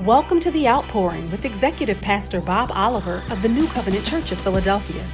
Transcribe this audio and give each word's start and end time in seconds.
Welcome 0.00 0.40
to 0.40 0.50
The 0.50 0.66
Outpouring 0.66 1.30
with 1.30 1.44
Executive 1.44 2.00
Pastor 2.00 2.40
Bob 2.40 2.72
Oliver 2.74 3.22
of 3.30 3.42
the 3.42 3.48
New 3.48 3.68
Covenant 3.68 4.04
Church 4.04 4.32
of 4.32 4.40
Philadelphia. 4.40 5.04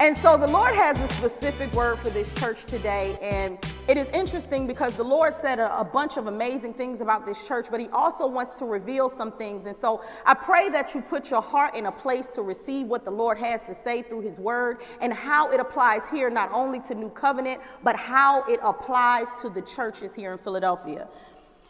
And 0.00 0.16
so 0.16 0.38
the 0.38 0.46
Lord 0.46 0.74
has 0.74 0.98
a 0.98 1.14
specific 1.14 1.70
word 1.74 1.98
for 1.98 2.08
this 2.08 2.34
church 2.36 2.64
today. 2.64 3.18
And 3.20 3.58
it 3.88 3.98
is 3.98 4.06
interesting 4.08 4.66
because 4.66 4.96
the 4.96 5.04
Lord 5.04 5.34
said 5.34 5.58
a, 5.58 5.80
a, 5.80 5.84
bunch 5.84 6.16
of 6.16 6.28
amazing 6.28 6.72
things 6.72 7.02
about 7.02 7.26
this 7.26 7.46
church, 7.46 7.66
but 7.70 7.78
He 7.78 7.88
also 7.88 8.26
wants 8.26 8.54
to 8.54 8.64
reveal 8.64 9.10
some 9.10 9.30
things. 9.30 9.66
And 9.66 9.76
so 9.76 10.02
I 10.24 10.32
pray 10.32 10.70
that 10.70 10.94
you 10.94 11.02
put 11.02 11.30
your 11.30 11.42
heart 11.42 11.76
in 11.76 11.86
a 11.86 11.92
place 11.92 12.28
to 12.30 12.42
receive 12.42 12.86
what 12.86 13.04
the 13.04 13.10
Lord 13.10 13.36
has 13.36 13.64
to 13.64 13.74
say 13.74 14.00
through 14.00 14.22
His 14.22 14.40
word 14.40 14.80
and 15.02 15.12
how 15.12 15.52
it 15.52 15.60
applies 15.60 16.08
here, 16.08 16.30
not 16.30 16.50
only 16.52 16.80
to 16.88 16.94
New 16.94 17.10
Covenant, 17.10 17.60
but 17.82 17.96
how 17.96 18.44
it 18.44 18.60
applies 18.62 19.34
to 19.42 19.50
the 19.50 19.60
churches 19.60 20.14
here 20.14 20.32
in 20.32 20.38
Philadelphia. 20.38 21.06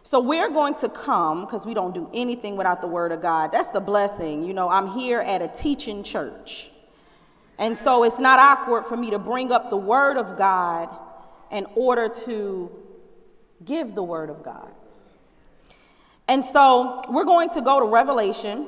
So 0.09 0.21
we're 0.21 0.49
going 0.49 0.75
to 0.77 0.89
come 0.89 1.43
because 1.43 1.67
we 1.67 1.75
don't 1.75 1.95
do 1.95 2.09
anything 2.15 2.57
without 2.57 2.81
the 2.81 2.87
word 2.87 3.13
of 3.13 3.21
God. 3.21 3.53
That's 3.53 3.69
the 3.69 3.81
blessing. 3.81 4.43
You 4.43 4.55
know, 4.55 4.71
I'm 4.71 4.89
here 4.99 5.21
at 5.21 5.43
a 5.43 5.49
teaching 5.49 6.03
church. 6.03 6.71
And 7.59 7.77
so 7.77 8.05
it's 8.05 8.19
not 8.19 8.39
awkward 8.39 8.87
for 8.87 8.97
me 8.97 9.11
to 9.11 9.19
bring 9.19 9.53
up 9.53 9.69
the 9.69 9.77
word 9.77 10.17
of 10.17 10.39
God 10.39 10.89
in 11.53 11.67
order 11.75 12.09
to 12.25 12.71
give 13.67 13.95
the 13.95 14.03
word 14.03 14.31
of 14.31 14.43
God. 14.43 14.71
And 16.27 16.43
so 16.43 17.03
we're 17.11 17.27
going 17.27 17.51
to 17.51 17.61
go 17.61 17.79
to 17.79 17.85
Revelation. 17.85 18.67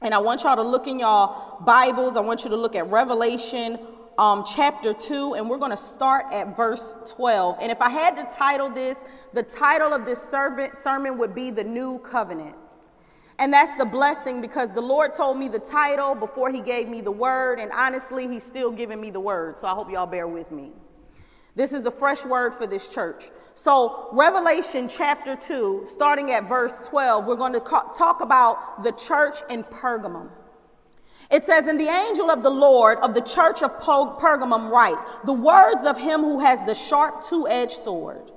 And 0.00 0.14
I 0.14 0.18
want 0.18 0.44
y'all 0.44 0.56
to 0.56 0.62
look 0.62 0.86
in 0.86 1.00
y'all 1.00 1.60
Bibles. 1.60 2.16
I 2.16 2.20
want 2.20 2.42
you 2.44 2.48
to 2.48 2.56
look 2.56 2.74
at 2.74 2.88
Revelation 2.88 3.78
um, 4.20 4.44
chapter 4.44 4.92
2, 4.92 5.32
and 5.32 5.48
we're 5.48 5.56
going 5.56 5.70
to 5.70 5.76
start 5.78 6.26
at 6.30 6.54
verse 6.54 6.94
12. 7.06 7.56
And 7.62 7.72
if 7.72 7.80
I 7.80 7.88
had 7.88 8.16
to 8.16 8.36
title 8.36 8.68
this, 8.68 9.02
the 9.32 9.42
title 9.42 9.94
of 9.94 10.04
this 10.04 10.22
sermon 10.22 11.16
would 11.16 11.34
be 11.34 11.50
The 11.50 11.64
New 11.64 11.98
Covenant. 12.00 12.54
And 13.38 13.50
that's 13.50 13.74
the 13.78 13.86
blessing 13.86 14.42
because 14.42 14.74
the 14.74 14.82
Lord 14.82 15.14
told 15.14 15.38
me 15.38 15.48
the 15.48 15.58
title 15.58 16.14
before 16.14 16.50
He 16.50 16.60
gave 16.60 16.86
me 16.86 17.00
the 17.00 17.10
word, 17.10 17.60
and 17.60 17.72
honestly, 17.72 18.28
He's 18.28 18.44
still 18.44 18.70
giving 18.70 19.00
me 19.00 19.10
the 19.10 19.20
word. 19.20 19.56
So 19.56 19.66
I 19.66 19.74
hope 19.74 19.90
y'all 19.90 20.04
bear 20.04 20.28
with 20.28 20.52
me. 20.52 20.72
This 21.56 21.72
is 21.72 21.86
a 21.86 21.90
fresh 21.90 22.22
word 22.26 22.52
for 22.52 22.66
this 22.66 22.88
church. 22.88 23.30
So, 23.54 24.10
Revelation 24.12 24.86
chapter 24.86 25.34
2, 25.34 25.84
starting 25.86 26.30
at 26.30 26.46
verse 26.46 26.88
12, 26.88 27.24
we're 27.24 27.36
going 27.36 27.54
to 27.54 27.60
talk 27.60 28.20
about 28.20 28.82
the 28.82 28.92
church 28.92 29.38
in 29.48 29.64
Pergamum. 29.64 30.28
It 31.30 31.44
says, 31.44 31.66
And 31.66 31.78
the 31.78 31.88
angel 31.88 32.30
of 32.30 32.42
the 32.42 32.50
Lord 32.50 32.98
of 32.98 33.14
the 33.14 33.20
church 33.20 33.62
of 33.62 33.78
Pergamum 33.78 34.70
write, 34.70 34.98
the 35.24 35.32
words 35.32 35.84
of 35.84 35.96
him 35.96 36.20
who 36.20 36.40
has 36.40 36.64
the 36.64 36.74
sharp 36.74 37.24
two 37.28 37.46
edged 37.48 37.72
sword. 37.72 38.32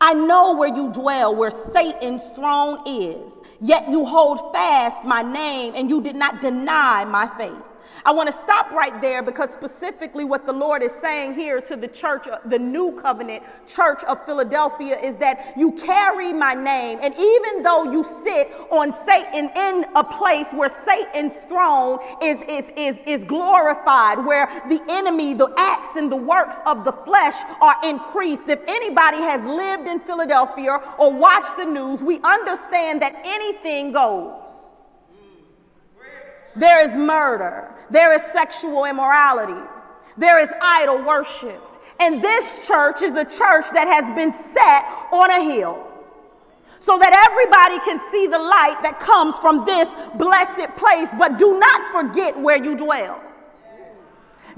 I 0.00 0.14
know 0.14 0.54
where 0.56 0.74
you 0.74 0.92
dwell, 0.92 1.34
where 1.34 1.50
Satan's 1.50 2.28
throne 2.30 2.80
is, 2.86 3.40
yet 3.60 3.88
you 3.88 4.04
hold 4.04 4.52
fast 4.52 5.04
my 5.04 5.22
name 5.22 5.72
and 5.74 5.90
you 5.90 6.00
did 6.00 6.14
not 6.14 6.40
deny 6.40 7.04
my 7.04 7.26
faith. 7.36 7.62
I 8.04 8.12
want 8.12 8.28
to 8.28 8.32
stop 8.32 8.70
right 8.70 9.00
there 9.00 9.22
because 9.22 9.50
specifically 9.52 10.24
what 10.24 10.46
the 10.46 10.52
Lord 10.52 10.82
is 10.82 10.92
saying 10.92 11.34
here 11.34 11.60
to 11.62 11.76
the 11.76 11.88
church, 11.88 12.28
uh, 12.28 12.38
the 12.44 12.58
new 12.58 12.98
covenant 13.00 13.44
church 13.66 14.04
of 14.04 14.24
Philadelphia, 14.24 14.98
is 14.98 15.16
that 15.18 15.54
you 15.56 15.72
carry 15.72 16.32
my 16.32 16.54
name. 16.54 16.98
And 17.02 17.14
even 17.14 17.62
though 17.62 17.90
you 17.90 18.04
sit 18.04 18.52
on 18.70 18.92
Satan 18.92 19.50
in 19.56 19.84
a 19.94 20.04
place 20.04 20.52
where 20.52 20.68
Satan's 20.68 21.38
throne 21.42 21.98
is, 22.22 22.42
is, 22.48 22.72
is, 22.76 23.02
is 23.06 23.24
glorified, 23.24 24.24
where 24.24 24.46
the 24.68 24.80
enemy, 24.88 25.34
the 25.34 25.52
acts 25.58 25.96
and 25.96 26.10
the 26.10 26.16
works 26.16 26.56
of 26.66 26.84
the 26.84 26.92
flesh 26.92 27.34
are 27.60 27.76
increased. 27.84 28.48
If 28.48 28.60
anybody 28.68 29.18
has 29.18 29.44
lived 29.44 29.86
in 29.86 30.00
Philadelphia 30.00 30.78
or 30.98 31.12
watched 31.12 31.56
the 31.56 31.66
news, 31.66 32.00
we 32.02 32.20
understand 32.20 33.02
that 33.02 33.20
anything 33.24 33.92
goes. 33.92 34.67
There 36.58 36.80
is 36.80 36.96
murder. 36.96 37.72
There 37.90 38.12
is 38.12 38.22
sexual 38.22 38.84
immorality. 38.84 39.60
There 40.16 40.40
is 40.40 40.50
idol 40.60 41.04
worship. 41.04 41.62
And 42.00 42.22
this 42.22 42.66
church 42.66 43.02
is 43.02 43.14
a 43.14 43.24
church 43.24 43.66
that 43.72 43.86
has 43.86 44.10
been 44.14 44.32
set 44.32 44.84
on 45.12 45.30
a 45.30 45.42
hill 45.42 45.84
so 46.80 46.98
that 46.98 47.12
everybody 47.30 47.78
can 47.84 48.00
see 48.10 48.26
the 48.26 48.38
light 48.38 48.76
that 48.82 48.98
comes 49.00 49.38
from 49.38 49.64
this 49.64 49.88
blessed 50.16 50.76
place. 50.76 51.14
But 51.18 51.38
do 51.38 51.58
not 51.58 51.92
forget 51.92 52.38
where 52.38 52.62
you 52.62 52.76
dwell. 52.76 53.20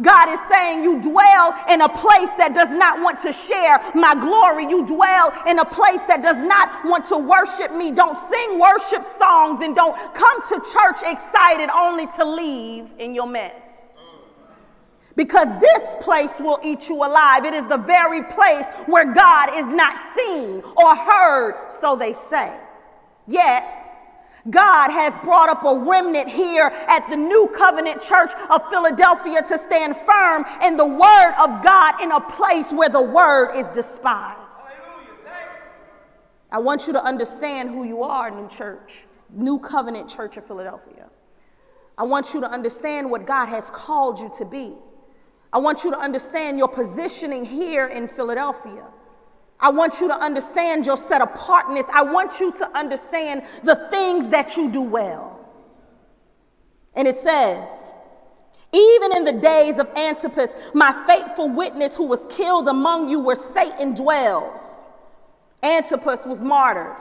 God 0.02 0.28
is 0.28 0.40
saying, 0.48 0.82
You 0.82 1.00
dwell 1.00 1.54
in 1.70 1.80
a 1.80 1.88
place 1.88 2.30
that 2.38 2.52
does 2.54 2.70
not 2.70 3.00
want 3.00 3.18
to 3.20 3.32
share 3.32 3.80
my 3.94 4.14
glory. 4.14 4.64
You 4.64 4.86
dwell 4.86 5.32
in 5.46 5.58
a 5.58 5.64
place 5.64 6.02
that 6.02 6.22
does 6.22 6.42
not 6.42 6.84
want 6.84 7.04
to 7.06 7.18
worship 7.18 7.72
me. 7.74 7.90
Don't 7.90 8.18
sing 8.18 8.58
worship 8.58 9.04
songs 9.04 9.60
and 9.60 9.76
don't 9.76 9.96
come 10.14 10.42
to 10.48 10.62
church 10.72 11.00
excited 11.04 11.70
only 11.74 12.06
to 12.18 12.24
leave 12.24 12.92
in 12.98 13.14
your 13.14 13.26
mess. 13.26 13.66
Because 15.16 15.48
this 15.60 15.96
place 16.00 16.38
will 16.38 16.58
eat 16.62 16.88
you 16.88 16.96
alive. 16.96 17.44
It 17.44 17.52
is 17.52 17.66
the 17.66 17.76
very 17.76 18.22
place 18.22 18.66
where 18.86 19.12
God 19.12 19.50
is 19.54 19.66
not 19.66 19.98
seen 20.16 20.62
or 20.76 20.96
heard, 20.96 21.56
so 21.68 21.96
they 21.96 22.12
say. 22.12 22.58
Yet, 23.26 23.79
God 24.48 24.90
has 24.90 25.18
brought 25.18 25.50
up 25.50 25.64
a 25.64 25.78
remnant 25.78 26.28
here 26.28 26.70
at 26.88 27.06
the 27.10 27.16
New 27.16 27.48
Covenant 27.54 28.00
Church 28.00 28.30
of 28.48 28.62
Philadelphia 28.70 29.42
to 29.42 29.58
stand 29.58 29.96
firm 29.96 30.44
in 30.64 30.76
the 30.76 30.86
Word 30.86 31.34
of 31.38 31.62
God 31.62 32.00
in 32.00 32.12
a 32.12 32.20
place 32.20 32.72
where 32.72 32.88
the 32.88 33.02
Word 33.02 33.50
is 33.54 33.68
despised. 33.68 34.70
I 36.52 36.58
want 36.58 36.86
you 36.86 36.92
to 36.94 37.04
understand 37.04 37.68
who 37.68 37.84
you 37.84 38.02
are, 38.02 38.30
New 38.30 38.48
Church, 38.48 39.06
New 39.30 39.58
Covenant 39.58 40.08
Church 40.08 40.36
of 40.36 40.46
Philadelphia. 40.46 41.08
I 41.96 42.04
want 42.04 42.32
you 42.32 42.40
to 42.40 42.50
understand 42.50 43.10
what 43.10 43.26
God 43.26 43.46
has 43.46 43.70
called 43.70 44.18
you 44.18 44.30
to 44.38 44.44
be. 44.44 44.74
I 45.52 45.58
want 45.58 45.84
you 45.84 45.90
to 45.90 45.98
understand 45.98 46.58
your 46.58 46.68
positioning 46.68 47.44
here 47.44 47.88
in 47.88 48.08
Philadelphia. 48.08 48.86
I 49.60 49.70
want 49.70 50.00
you 50.00 50.08
to 50.08 50.14
understand 50.14 50.86
your 50.86 50.96
set 50.96 51.20
apartness. 51.20 51.86
I 51.92 52.02
want 52.02 52.40
you 52.40 52.52
to 52.52 52.78
understand 52.78 53.42
the 53.62 53.76
things 53.90 54.28
that 54.30 54.56
you 54.56 54.70
do 54.70 54.80
well. 54.80 55.38
And 56.94 57.06
it 57.06 57.16
says, 57.16 57.90
even 58.72 59.16
in 59.16 59.24
the 59.24 59.32
days 59.32 59.78
of 59.78 59.88
Antipas, 59.96 60.54
my 60.74 61.04
faithful 61.06 61.48
witness 61.48 61.96
who 61.96 62.06
was 62.06 62.26
killed 62.28 62.68
among 62.68 63.08
you 63.08 63.20
where 63.20 63.36
Satan 63.36 63.94
dwells, 63.94 64.84
Antipas 65.62 66.24
was 66.24 66.42
martyred. 66.42 66.96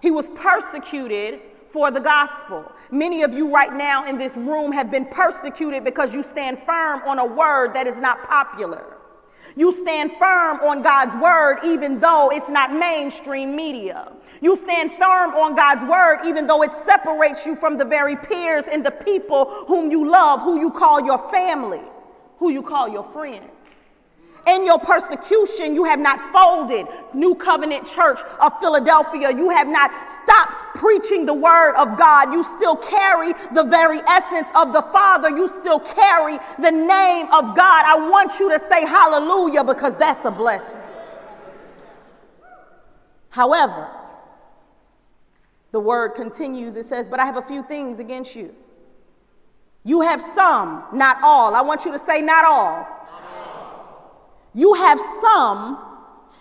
He 0.00 0.10
was 0.10 0.30
persecuted 0.30 1.40
for 1.66 1.90
the 1.90 2.00
gospel. 2.00 2.64
Many 2.90 3.22
of 3.22 3.34
you 3.34 3.52
right 3.52 3.72
now 3.72 4.06
in 4.06 4.16
this 4.16 4.36
room 4.36 4.72
have 4.72 4.90
been 4.90 5.04
persecuted 5.06 5.84
because 5.84 6.14
you 6.14 6.22
stand 6.22 6.58
firm 6.60 7.02
on 7.02 7.18
a 7.18 7.26
word 7.26 7.74
that 7.74 7.86
is 7.86 8.00
not 8.00 8.22
popular. 8.28 8.97
You 9.56 9.72
stand 9.72 10.12
firm 10.12 10.60
on 10.60 10.82
God's 10.82 11.14
word 11.16 11.58
even 11.64 11.98
though 11.98 12.30
it's 12.32 12.48
not 12.48 12.72
mainstream 12.72 13.56
media. 13.56 14.12
You 14.40 14.54
stand 14.56 14.92
firm 14.92 15.34
on 15.34 15.56
God's 15.56 15.84
word 15.84 16.20
even 16.26 16.46
though 16.46 16.62
it 16.62 16.72
separates 16.72 17.44
you 17.46 17.56
from 17.56 17.76
the 17.76 17.84
very 17.84 18.16
peers 18.16 18.64
and 18.70 18.84
the 18.84 18.90
people 18.90 19.46
whom 19.66 19.90
you 19.90 20.08
love, 20.08 20.42
who 20.42 20.60
you 20.60 20.70
call 20.70 21.04
your 21.04 21.18
family, 21.30 21.82
who 22.36 22.50
you 22.50 22.62
call 22.62 22.88
your 22.88 23.02
friends. 23.02 23.50
In 24.46 24.64
your 24.64 24.78
persecution, 24.78 25.74
you 25.74 25.84
have 25.84 25.98
not 25.98 26.20
folded. 26.32 26.86
New 27.12 27.34
Covenant 27.34 27.86
Church 27.86 28.20
of 28.40 28.58
Philadelphia, 28.60 29.30
you 29.36 29.50
have 29.50 29.68
not 29.68 29.90
stopped 30.08 30.76
preaching 30.76 31.26
the 31.26 31.34
word 31.34 31.74
of 31.74 31.98
God. 31.98 32.32
You 32.32 32.42
still 32.42 32.76
carry 32.76 33.32
the 33.52 33.64
very 33.64 34.00
essence 34.08 34.48
of 34.54 34.72
the 34.72 34.82
Father. 34.82 35.28
You 35.30 35.48
still 35.48 35.80
carry 35.80 36.38
the 36.58 36.70
name 36.70 37.26
of 37.32 37.56
God. 37.56 37.84
I 37.86 38.08
want 38.08 38.38
you 38.38 38.50
to 38.50 38.58
say 38.58 38.86
hallelujah 38.86 39.64
because 39.64 39.96
that's 39.96 40.24
a 40.24 40.30
blessing. 40.30 40.80
However, 43.30 43.90
the 45.72 45.80
word 45.80 46.10
continues. 46.10 46.76
It 46.76 46.86
says, 46.86 47.08
But 47.08 47.20
I 47.20 47.26
have 47.26 47.36
a 47.36 47.42
few 47.42 47.62
things 47.62 47.98
against 47.98 48.34
you. 48.34 48.54
You 49.84 50.00
have 50.00 50.20
some, 50.20 50.84
not 50.92 51.18
all. 51.22 51.54
I 51.54 51.60
want 51.60 51.84
you 51.84 51.92
to 51.92 51.98
say, 51.98 52.20
Not 52.20 52.44
all. 52.44 52.97
You 54.58 54.74
have 54.74 54.98
some 55.20 55.78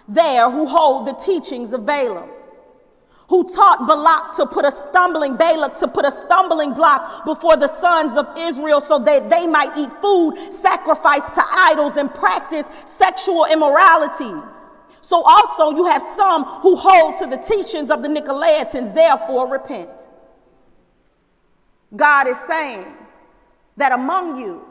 there 0.07 0.49
who 0.49 0.65
hold 0.65 1.05
the 1.05 1.13
teachings 1.13 1.71
of 1.71 1.85
Balaam, 1.85 2.27
who 3.29 3.47
taught 3.47 3.87
Balak 3.87 4.35
to 4.37 4.47
put 4.47 4.65
a 4.65 4.71
stumbling, 4.71 5.35
Balak 5.37 5.77
to 5.77 5.87
put 5.87 6.03
a 6.03 6.09
stumbling 6.09 6.73
block 6.73 7.25
before 7.25 7.57
the 7.57 7.67
sons 7.67 8.17
of 8.17 8.27
Israel 8.35 8.81
so 8.81 8.97
that 8.97 9.29
they 9.29 9.45
might 9.45 9.69
eat 9.77 9.93
food 10.01 10.35
sacrificed 10.51 11.35
to 11.35 11.43
idols 11.47 11.95
and 11.95 12.11
practice 12.11 12.65
sexual 12.87 13.45
immorality. 13.45 14.33
So 15.01 15.21
also 15.21 15.77
you 15.77 15.85
have 15.85 16.01
some 16.15 16.43
who 16.43 16.75
hold 16.75 17.19
to 17.19 17.27
the 17.27 17.37
teachings 17.37 17.91
of 17.91 18.01
the 18.01 18.09
Nicolaitans, 18.09 18.95
therefore 18.95 19.47
repent. 19.47 20.09
God 21.95 22.27
is 22.27 22.39
saying 22.47 22.87
that 23.75 23.91
among 23.91 24.39
you, 24.39 24.66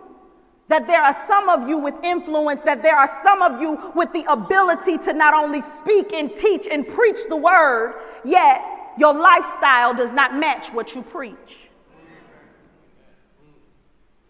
That 0.68 0.86
there 0.86 1.02
are 1.02 1.14
some 1.26 1.48
of 1.48 1.68
you 1.68 1.78
with 1.78 1.94
influence, 2.02 2.62
that 2.62 2.82
there 2.82 2.96
are 2.96 3.08
some 3.22 3.40
of 3.40 3.60
you 3.60 3.92
with 3.94 4.12
the 4.12 4.24
ability 4.28 4.98
to 4.98 5.12
not 5.12 5.32
only 5.32 5.60
speak 5.60 6.12
and 6.12 6.32
teach 6.32 6.66
and 6.70 6.86
preach 6.86 7.28
the 7.28 7.36
word, 7.36 8.00
yet 8.24 8.62
your 8.98 9.14
lifestyle 9.14 9.94
does 9.94 10.12
not 10.12 10.34
match 10.34 10.72
what 10.72 10.94
you 10.94 11.02
preach. 11.02 11.70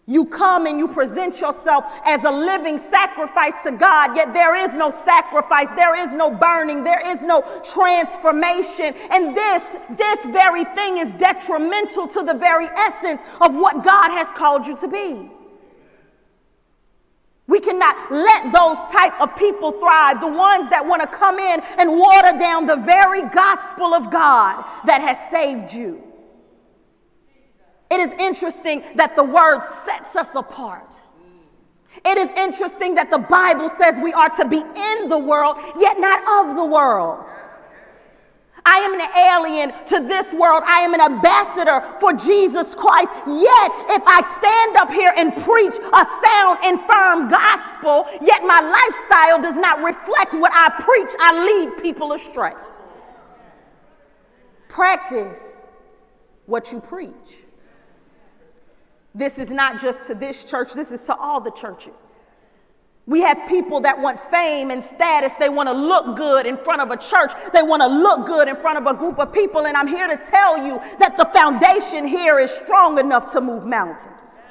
You 0.09 0.23
come 0.23 0.67
and 0.67 0.79
you 0.79 0.87
present 0.87 1.41
yourself 1.41 1.83
as 2.05 2.23
a 2.23 2.31
living 2.31 2.77
sacrifice 2.77 3.61
to 3.63 3.71
God, 3.71 4.15
yet 4.15 4.33
there 4.33 4.55
is 4.55 4.73
no 4.73 4.89
sacrifice, 4.89 5.69
there 5.73 5.95
is 5.95 6.15
no 6.15 6.31
burning, 6.31 6.81
there 6.81 7.05
is 7.05 7.23
no 7.23 7.41
transformation. 7.61 8.93
And 9.11 9.35
this, 9.35 9.63
this 9.97 10.25
very 10.27 10.63
thing 10.63 10.97
is 10.99 11.13
detrimental 11.15 12.07
to 12.07 12.23
the 12.23 12.35
very 12.35 12.67
essence 12.77 13.21
of 13.41 13.53
what 13.53 13.83
God 13.83 14.11
has 14.11 14.27
called 14.37 14.65
you 14.65 14.77
to 14.77 14.87
be. 14.87 15.29
We 17.47 17.61
cannot 17.61 18.11
let 18.11 18.51
those 18.51 18.77
type 18.91 19.19
of 19.21 19.35
people 19.37 19.71
thrive, 19.71 20.19
the 20.19 20.27
ones 20.27 20.69
that 20.69 20.85
want 20.85 21.01
to 21.01 21.07
come 21.07 21.39
in 21.39 21.61
and 21.79 21.97
water 21.97 22.37
down 22.37 22.65
the 22.65 22.75
very 22.75 23.21
gospel 23.29 23.93
of 23.93 24.11
God 24.11 24.65
that 24.85 25.01
has 25.01 25.17
saved 25.31 25.73
you. 25.73 26.03
It 27.89 28.01
is 28.01 28.11
interesting 28.19 28.83
that 28.95 29.15
the 29.15 29.23
word 29.23 29.61
sets 29.85 30.15
us 30.17 30.27
apart. 30.35 30.99
It 32.05 32.17
is 32.17 32.29
interesting 32.37 32.95
that 32.95 33.09
the 33.09 33.17
Bible 33.17 33.69
says 33.69 33.97
we 34.03 34.11
are 34.11 34.29
to 34.29 34.47
be 34.47 34.57
in 34.57 35.09
the 35.09 35.17
world, 35.17 35.57
yet 35.79 35.99
not 35.99 36.19
of 36.45 36.57
the 36.57 36.65
world. 36.65 37.33
I 38.67 38.79
am 38.79 38.93
an 38.93 39.07
alien 39.31 39.71
to 39.87 40.05
this 40.05 40.33
world. 40.33 40.61
I 40.65 40.81
am 40.81 40.93
an 40.93 40.99
ambassador 40.99 41.79
for 42.01 42.11
Jesus 42.11 42.75
Christ. 42.75 43.13
Yet, 43.25 43.69
if 43.95 44.03
I 44.05 44.19
stand 44.37 44.75
up 44.75 44.91
here 44.91 45.13
and 45.15 45.31
preach 45.31 45.73
a 45.73 46.03
sound 46.27 46.59
and 46.65 46.77
firm 46.81 47.29
gospel, 47.29 48.03
yet 48.19 48.43
my 48.43 48.59
lifestyle 48.59 49.41
does 49.41 49.55
not 49.55 49.79
reflect 49.79 50.33
what 50.33 50.51
I 50.53 50.69
preach, 50.83 51.09
I 51.17 51.45
lead 51.45 51.81
people 51.81 52.11
astray. 52.11 52.51
Practice 54.67 55.69
what 56.45 56.73
you 56.73 56.81
preach. 56.81 57.45
This 59.15 59.39
is 59.39 59.49
not 59.49 59.79
just 59.79 60.07
to 60.07 60.13
this 60.13 60.43
church, 60.43 60.73
this 60.73 60.91
is 60.91 61.03
to 61.05 61.15
all 61.15 61.39
the 61.39 61.51
churches. 61.51 62.19
We 63.07 63.21
have 63.21 63.47
people 63.47 63.79
that 63.81 63.97
want 63.97 64.19
fame 64.19 64.69
and 64.69 64.83
status. 64.83 65.31
They 65.39 65.47
want 65.47 65.69
to 65.69 65.73
look 65.73 66.17
good 66.17 66.45
in 66.45 66.57
front 66.57 66.81
of 66.81 66.91
a 66.91 66.97
church. 66.97 67.31
They 67.53 67.63
want 67.63 67.81
to 67.81 67.87
look 67.87 68.27
good 68.27 68.49
in 68.49 68.57
front 68.57 68.77
of 68.77 68.85
a 68.85 68.97
group 68.97 69.17
of 69.17 69.31
people. 69.31 69.65
And 69.65 69.77
I'm 69.77 69.87
here 69.87 70.07
to 70.07 70.17
tell 70.17 70.57
you 70.57 70.77
that 70.99 71.15
the 71.15 71.23
foundation 71.33 72.05
here 72.05 72.37
is 72.37 72.51
strong 72.51 72.99
enough 72.99 73.31
to 73.31 73.39
move 73.39 73.65
mountains. 73.65 74.43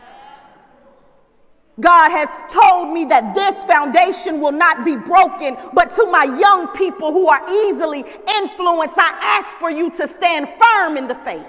God 1.79 2.11
has 2.11 2.31
told 2.51 2.95
me 2.95 3.05
that 3.05 3.35
this 3.35 3.63
foundation 3.65 4.41
will 4.41 4.53
not 4.53 4.87
be 4.87 4.97
broken, 4.97 5.59
but 5.75 5.91
to 5.97 6.07
my 6.07 6.25
young 6.25 6.69
people 6.69 7.13
who 7.13 7.29
are 7.29 7.43
easily 7.67 8.01
influenced, 8.01 8.97
I 8.97 9.19
ask 9.39 9.59
for 9.59 9.71
you 9.71 9.91
to 9.91 10.09
stand 10.09 10.49
firm 10.59 10.97
in 10.97 11.07
the 11.07 11.15
faith. 11.17 11.45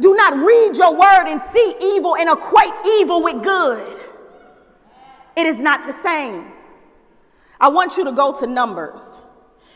Do 0.00 0.14
not 0.14 0.36
read 0.36 0.76
your 0.76 0.92
word 0.92 1.28
and 1.28 1.40
see 1.40 1.74
evil 1.80 2.16
and 2.16 2.28
equate 2.28 2.74
evil 3.00 3.22
with 3.22 3.42
good. 3.42 3.98
It 5.36 5.46
is 5.46 5.60
not 5.60 5.86
the 5.86 5.92
same. 5.92 6.52
I 7.60 7.68
want 7.68 7.96
you 7.96 8.04
to 8.04 8.12
go 8.12 8.32
to 8.40 8.46
Numbers 8.46 9.16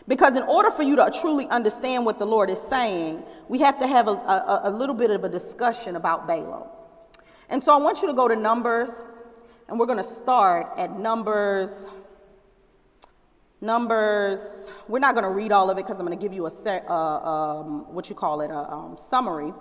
because, 0.09 0.37
in 0.37 0.43
order 0.45 0.71
for 0.71 0.83
you 0.83 0.97
to 0.97 1.13
truly 1.21 1.47
understand 1.49 2.05
what 2.05 2.19
the 2.19 2.27
Lord 2.27 2.51
is 2.51 2.61
saying, 2.61 3.23
we 3.49 3.61
have 3.61 3.79
to 3.79 3.87
have 3.87 4.09
a, 4.09 4.13
a, 4.13 4.61
a 4.65 4.71
little 4.71 4.95
bit 4.95 5.11
of 5.11 5.25
a 5.25 5.29
discussion 5.29 5.97
about 5.97 6.27
Balaam. 6.27 6.65
And 7.49 7.63
so 7.63 7.73
I 7.73 7.77
want 7.77 8.03
you 8.03 8.09
to 8.09 8.15
go 8.15 8.29
to 8.29 8.37
Numbers, 8.37 9.03
and 9.69 9.79
we're 9.79 9.87
going 9.87 9.99
to 9.99 10.05
start 10.05 10.69
at 10.77 10.99
Numbers. 10.99 11.87
Numbers, 13.61 14.69
we're 14.89 14.99
not 14.99 15.15
going 15.15 15.25
to 15.25 15.31
read 15.31 15.51
all 15.51 15.71
of 15.71 15.79
it 15.79 15.87
because 15.87 15.99
I'm 15.99 16.07
going 16.07 16.19
to 16.19 16.23
give 16.23 16.33
you 16.33 16.47
a 16.47 16.51
uh, 16.51 17.61
um, 17.61 17.93
what 17.95 18.09
you 18.09 18.15
call 18.15 18.41
it, 18.43 18.51
a 18.51 18.73
um, 18.73 18.97
summary. 18.99 19.53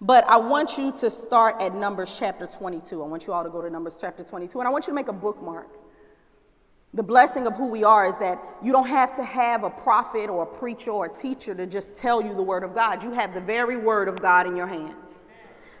But 0.00 0.28
I 0.30 0.38
want 0.38 0.78
you 0.78 0.92
to 0.92 1.10
start 1.10 1.60
at 1.60 1.74
Numbers 1.74 2.16
chapter 2.18 2.46
22. 2.46 3.02
I 3.02 3.06
want 3.06 3.26
you 3.26 3.34
all 3.34 3.44
to 3.44 3.50
go 3.50 3.60
to 3.60 3.68
Numbers 3.68 3.98
chapter 4.00 4.24
22, 4.24 4.58
and 4.58 4.66
I 4.66 4.70
want 4.70 4.86
you 4.86 4.92
to 4.92 4.94
make 4.94 5.08
a 5.08 5.12
bookmark. 5.12 5.68
The 6.94 7.02
blessing 7.02 7.46
of 7.46 7.54
who 7.54 7.68
we 7.68 7.84
are 7.84 8.06
is 8.06 8.16
that 8.18 8.42
you 8.62 8.72
don't 8.72 8.88
have 8.88 9.14
to 9.16 9.22
have 9.22 9.62
a 9.62 9.70
prophet 9.70 10.30
or 10.30 10.42
a 10.42 10.46
preacher 10.46 10.90
or 10.90 11.06
a 11.06 11.08
teacher 11.12 11.54
to 11.54 11.66
just 11.66 11.96
tell 11.96 12.22
you 12.22 12.34
the 12.34 12.42
word 12.42 12.64
of 12.64 12.74
God. 12.74 13.04
You 13.04 13.12
have 13.12 13.34
the 13.34 13.40
very 13.40 13.76
word 13.76 14.08
of 14.08 14.20
God 14.20 14.46
in 14.46 14.56
your 14.56 14.66
hands. 14.66 15.20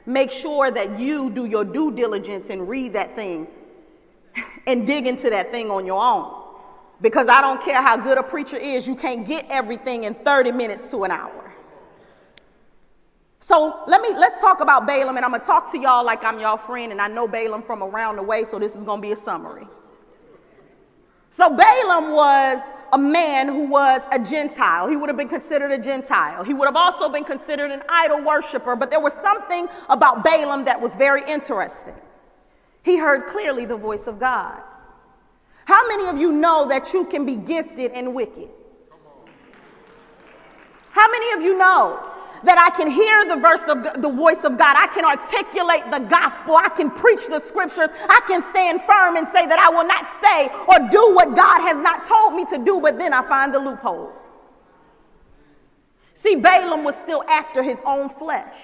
Make 0.06 0.30
sure 0.30 0.70
that 0.70 1.00
you 1.00 1.30
do 1.30 1.46
your 1.46 1.64
due 1.64 1.90
diligence 1.90 2.50
and 2.50 2.68
read 2.68 2.92
that 2.92 3.14
thing 3.14 3.48
and 4.66 4.86
dig 4.86 5.06
into 5.06 5.30
that 5.30 5.50
thing 5.50 5.70
on 5.70 5.86
your 5.86 6.00
own. 6.00 6.44
Because 7.00 7.28
I 7.28 7.40
don't 7.40 7.62
care 7.62 7.80
how 7.82 7.96
good 7.96 8.18
a 8.18 8.22
preacher 8.22 8.58
is, 8.58 8.86
you 8.86 8.94
can't 8.94 9.26
get 9.26 9.46
everything 9.48 10.04
in 10.04 10.14
30 10.14 10.52
minutes 10.52 10.90
to 10.90 11.04
an 11.04 11.10
hour. 11.10 11.39
So 13.40 13.82
let 13.86 14.02
me 14.02 14.10
let's 14.10 14.40
talk 14.40 14.60
about 14.60 14.86
Balaam, 14.86 15.16
and 15.16 15.24
I'm 15.24 15.32
gonna 15.32 15.42
talk 15.42 15.72
to 15.72 15.78
y'all 15.78 16.04
like 16.04 16.22
I'm 16.24 16.38
y'all 16.38 16.58
friend, 16.58 16.92
and 16.92 17.00
I 17.00 17.08
know 17.08 17.26
Balaam 17.26 17.62
from 17.62 17.82
around 17.82 18.16
the 18.16 18.22
way, 18.22 18.44
so 18.44 18.58
this 18.58 18.76
is 18.76 18.84
gonna 18.84 19.00
be 19.00 19.12
a 19.12 19.16
summary. 19.16 19.66
So 21.30 21.48
Balaam 21.48 22.12
was 22.12 22.58
a 22.92 22.98
man 22.98 23.48
who 23.48 23.66
was 23.66 24.02
a 24.12 24.18
Gentile. 24.18 24.88
He 24.88 24.96
would 24.96 25.08
have 25.08 25.16
been 25.16 25.28
considered 25.28 25.72
a 25.72 25.78
Gentile. 25.78 26.44
He 26.44 26.52
would 26.52 26.66
have 26.66 26.76
also 26.76 27.08
been 27.08 27.24
considered 27.24 27.70
an 27.70 27.82
idol 27.88 28.20
worshiper, 28.22 28.76
but 28.76 28.90
there 28.90 29.00
was 29.00 29.14
something 29.14 29.68
about 29.88 30.22
Balaam 30.22 30.64
that 30.64 30.78
was 30.78 30.94
very 30.96 31.22
interesting. 31.26 31.94
He 32.82 32.98
heard 32.98 33.26
clearly 33.26 33.64
the 33.64 33.76
voice 33.76 34.06
of 34.06 34.18
God. 34.18 34.60
How 35.64 35.86
many 35.88 36.08
of 36.08 36.18
you 36.18 36.32
know 36.32 36.66
that 36.66 36.92
you 36.92 37.04
can 37.04 37.24
be 37.24 37.36
gifted 37.36 37.92
and 37.92 38.12
wicked? 38.12 38.50
How 40.90 41.10
many 41.10 41.32
of 41.32 41.42
you 41.42 41.56
know 41.56 42.09
that 42.44 42.58
I 42.58 42.70
can 42.76 42.90
hear 42.90 43.26
the 43.26 43.36
verse 43.36 43.62
of 43.68 44.02
the 44.02 44.08
voice 44.08 44.44
of 44.44 44.56
God. 44.56 44.76
I 44.78 44.88
can 44.88 45.04
articulate 45.04 45.90
the 45.90 46.00
gospel. 46.08 46.56
I 46.56 46.68
can 46.70 46.90
preach 46.90 47.26
the 47.28 47.40
scriptures. 47.40 47.90
I 48.08 48.20
can 48.26 48.42
stand 48.42 48.80
firm 48.86 49.16
and 49.16 49.26
say 49.28 49.46
that 49.46 49.58
I 49.58 49.70
will 49.70 49.86
not 49.86 50.06
say 50.20 50.48
or 50.68 50.88
do 50.88 51.14
what 51.14 51.36
God 51.36 51.60
has 51.68 51.80
not 51.80 52.04
told 52.04 52.34
me 52.34 52.44
to 52.46 52.58
do, 52.58 52.80
but 52.80 52.98
then 52.98 53.12
I 53.12 53.26
find 53.28 53.54
the 53.54 53.58
loophole. 53.58 54.12
See, 56.14 56.36
Balaam 56.36 56.84
was 56.84 56.96
still 56.96 57.24
after 57.30 57.62
his 57.62 57.80
own 57.86 58.08
flesh. 58.08 58.56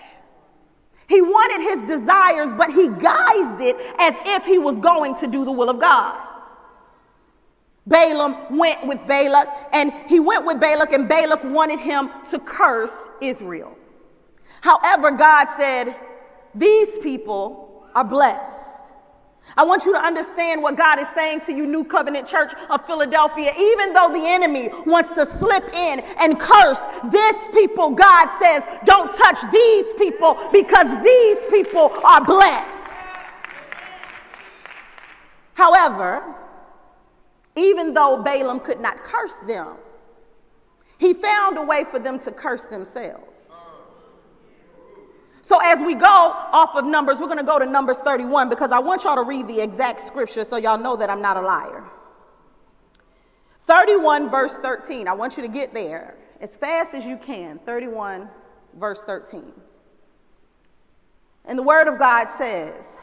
He 1.08 1.22
wanted 1.22 1.62
his 1.62 1.82
desires, 1.82 2.52
but 2.52 2.70
he 2.70 2.88
guised 2.88 3.60
it 3.60 3.76
as 3.98 4.14
if 4.26 4.44
he 4.44 4.58
was 4.58 4.78
going 4.80 5.14
to 5.16 5.26
do 5.26 5.44
the 5.44 5.52
will 5.52 5.70
of 5.70 5.80
God. 5.80 6.25
Balaam 7.86 8.56
went 8.56 8.86
with 8.86 9.06
Balak, 9.06 9.48
and 9.72 9.92
he 10.08 10.18
went 10.18 10.44
with 10.44 10.60
Balak, 10.60 10.92
and 10.92 11.08
Balak 11.08 11.44
wanted 11.44 11.78
him 11.78 12.10
to 12.30 12.38
curse 12.38 13.08
Israel. 13.20 13.76
However, 14.60 15.12
God 15.12 15.46
said, 15.56 15.94
These 16.54 16.98
people 16.98 17.84
are 17.94 18.04
blessed. 18.04 18.82
I 19.56 19.62
want 19.62 19.86
you 19.86 19.92
to 19.92 20.04
understand 20.04 20.62
what 20.62 20.76
God 20.76 20.98
is 20.98 21.06
saying 21.14 21.40
to 21.42 21.52
you, 21.52 21.66
New 21.66 21.84
Covenant 21.84 22.26
Church 22.26 22.52
of 22.68 22.84
Philadelphia. 22.84 23.52
Even 23.58 23.92
though 23.92 24.08
the 24.12 24.22
enemy 24.22 24.68
wants 24.84 25.14
to 25.14 25.24
slip 25.24 25.64
in 25.72 26.00
and 26.20 26.38
curse 26.38 26.80
this 27.10 27.48
people, 27.54 27.90
God 27.90 28.28
says, 28.40 28.64
Don't 28.84 29.16
touch 29.16 29.38
these 29.52 29.92
people 29.94 30.36
because 30.52 31.02
these 31.04 31.46
people 31.46 31.92
are 32.04 32.24
blessed. 32.24 32.92
However, 35.54 36.34
even 37.56 37.94
though 37.94 38.22
Balaam 38.22 38.60
could 38.60 38.80
not 38.80 39.02
curse 39.02 39.38
them, 39.40 39.76
he 40.98 41.12
found 41.12 41.58
a 41.58 41.62
way 41.62 41.84
for 41.84 41.98
them 41.98 42.18
to 42.20 42.30
curse 42.30 42.64
themselves. 42.64 43.52
So, 45.42 45.58
as 45.64 45.80
we 45.80 45.94
go 45.94 46.06
off 46.06 46.74
of 46.74 46.84
Numbers, 46.84 47.20
we're 47.20 47.26
going 47.26 47.38
to 47.38 47.44
go 47.44 47.58
to 47.58 47.66
Numbers 47.66 47.98
31 47.98 48.48
because 48.48 48.72
I 48.72 48.80
want 48.80 49.04
y'all 49.04 49.14
to 49.14 49.22
read 49.22 49.46
the 49.46 49.60
exact 49.60 50.00
scripture 50.00 50.42
so 50.42 50.56
y'all 50.56 50.78
know 50.78 50.96
that 50.96 51.08
I'm 51.08 51.22
not 51.22 51.36
a 51.36 51.40
liar. 51.40 51.84
31, 53.60 54.28
verse 54.30 54.56
13. 54.56 55.06
I 55.06 55.12
want 55.12 55.36
you 55.36 55.42
to 55.42 55.48
get 55.48 55.72
there 55.72 56.16
as 56.40 56.56
fast 56.56 56.94
as 56.94 57.06
you 57.06 57.16
can. 57.16 57.58
31, 57.60 58.28
verse 58.74 59.04
13. 59.04 59.52
And 61.44 61.56
the 61.56 61.62
word 61.62 61.86
of 61.86 61.98
God 61.98 62.28
says, 62.28 62.98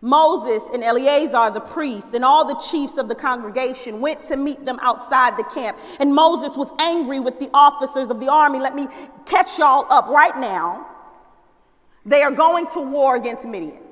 Moses 0.00 0.62
and 0.72 0.84
Eleazar 0.84 1.50
the 1.50 1.60
priest 1.60 2.14
and 2.14 2.24
all 2.24 2.44
the 2.44 2.54
chiefs 2.54 2.98
of 2.98 3.08
the 3.08 3.14
congregation 3.14 4.00
went 4.00 4.22
to 4.22 4.36
meet 4.36 4.64
them 4.64 4.78
outside 4.80 5.36
the 5.36 5.44
camp. 5.44 5.76
And 5.98 6.14
Moses 6.14 6.56
was 6.56 6.72
angry 6.78 7.18
with 7.18 7.40
the 7.40 7.50
officers 7.52 8.08
of 8.08 8.20
the 8.20 8.28
army. 8.28 8.60
Let 8.60 8.74
me 8.74 8.86
catch 9.26 9.58
y'all 9.58 9.86
up 9.90 10.06
right 10.06 10.36
now. 10.38 10.86
They 12.06 12.22
are 12.22 12.30
going 12.30 12.66
to 12.68 12.80
war 12.80 13.16
against 13.16 13.44
Midian. 13.44 13.87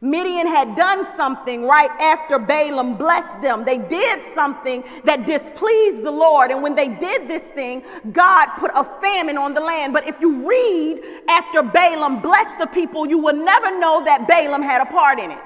Midian 0.00 0.46
had 0.46 0.76
done 0.76 1.04
something 1.16 1.64
right 1.64 1.90
after 2.00 2.38
Balaam 2.38 2.96
blessed 2.96 3.42
them. 3.42 3.64
They 3.64 3.78
did 3.78 4.22
something 4.22 4.84
that 5.04 5.26
displeased 5.26 6.04
the 6.04 6.12
Lord. 6.12 6.50
And 6.52 6.62
when 6.62 6.74
they 6.74 6.88
did 6.88 7.26
this 7.26 7.42
thing, 7.48 7.82
God 8.12 8.46
put 8.58 8.70
a 8.74 8.84
famine 9.00 9.36
on 9.36 9.54
the 9.54 9.60
land. 9.60 9.92
But 9.92 10.06
if 10.06 10.20
you 10.20 10.48
read 10.48 11.00
after 11.28 11.62
Balaam 11.62 12.22
blessed 12.22 12.58
the 12.60 12.66
people, 12.66 13.08
you 13.08 13.18
will 13.18 13.36
never 13.36 13.76
know 13.78 14.04
that 14.04 14.28
Balaam 14.28 14.62
had 14.62 14.82
a 14.82 14.86
part 14.86 15.18
in 15.18 15.32
it. 15.32 15.42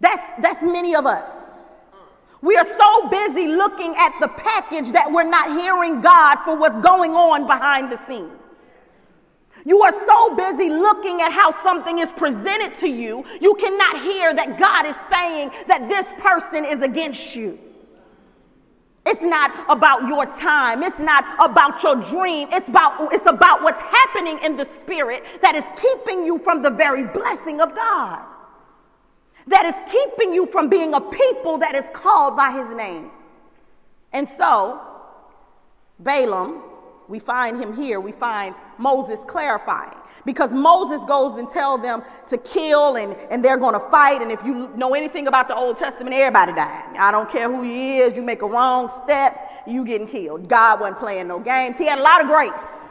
That's, 0.00 0.42
that's 0.42 0.62
many 0.62 0.94
of 0.94 1.06
us. 1.06 1.60
We 2.42 2.56
are 2.56 2.64
so 2.64 3.08
busy 3.08 3.46
looking 3.46 3.94
at 3.96 4.18
the 4.20 4.28
package 4.28 4.92
that 4.92 5.10
we're 5.10 5.22
not 5.28 5.48
hearing 5.60 6.00
God 6.00 6.38
for 6.44 6.56
what's 6.56 6.76
going 6.78 7.12
on 7.12 7.46
behind 7.46 7.90
the 7.90 7.96
scenes. 7.96 8.41
You 9.64 9.82
are 9.82 9.92
so 9.92 10.34
busy 10.34 10.68
looking 10.68 11.20
at 11.20 11.32
how 11.32 11.52
something 11.52 11.98
is 11.98 12.12
presented 12.12 12.78
to 12.80 12.88
you, 12.88 13.24
you 13.40 13.54
cannot 13.54 14.02
hear 14.02 14.34
that 14.34 14.58
God 14.58 14.86
is 14.86 14.96
saying 15.10 15.50
that 15.68 15.88
this 15.88 16.12
person 16.18 16.64
is 16.64 16.82
against 16.82 17.36
you. 17.36 17.58
It's 19.04 19.22
not 19.22 19.52
about 19.68 20.06
your 20.06 20.26
time. 20.26 20.82
It's 20.82 21.00
not 21.00 21.24
about 21.40 21.82
your 21.82 21.96
dream. 21.96 22.48
It's 22.52 22.68
about, 22.68 23.12
it's 23.12 23.26
about 23.26 23.62
what's 23.62 23.80
happening 23.80 24.38
in 24.44 24.56
the 24.56 24.64
spirit 24.64 25.24
that 25.42 25.56
is 25.56 25.64
keeping 25.80 26.24
you 26.24 26.38
from 26.38 26.62
the 26.62 26.70
very 26.70 27.04
blessing 27.08 27.60
of 27.60 27.74
God. 27.74 28.24
That 29.48 29.64
is 29.64 29.90
keeping 29.90 30.32
you 30.32 30.46
from 30.46 30.68
being 30.68 30.94
a 30.94 31.00
people 31.00 31.58
that 31.58 31.74
is 31.74 31.90
called 31.92 32.36
by 32.36 32.52
his 32.52 32.72
name. 32.74 33.10
And 34.12 34.28
so, 34.28 34.80
Balaam 35.98 36.62
we 37.08 37.18
find 37.18 37.60
him 37.60 37.74
here. 37.74 38.00
We 38.00 38.12
find 38.12 38.54
Moses 38.78 39.24
clarifying 39.24 39.96
because 40.24 40.54
Moses 40.54 41.04
goes 41.06 41.38
and 41.38 41.48
tell 41.48 41.76
them 41.76 42.02
to 42.28 42.38
kill 42.38 42.96
and, 42.96 43.14
and 43.30 43.44
they're 43.44 43.56
going 43.56 43.74
to 43.74 43.80
fight. 43.80 44.22
And 44.22 44.30
if 44.30 44.42
you 44.44 44.68
know 44.76 44.94
anything 44.94 45.26
about 45.26 45.48
the 45.48 45.54
Old 45.54 45.76
Testament, 45.76 46.14
everybody 46.14 46.52
died. 46.52 46.96
I 46.96 47.10
don't 47.10 47.28
care 47.28 47.52
who 47.52 47.64
you 47.64 48.04
is. 48.04 48.16
You 48.16 48.22
make 48.22 48.42
a 48.42 48.46
wrong 48.46 48.88
step, 48.88 49.64
you 49.66 49.84
getting 49.84 50.06
killed. 50.06 50.48
God 50.48 50.80
wasn't 50.80 50.98
playing 50.98 51.28
no 51.28 51.38
games. 51.38 51.76
He 51.76 51.86
had 51.86 51.98
a 51.98 52.02
lot 52.02 52.20
of 52.22 52.28
grace. 52.28 52.90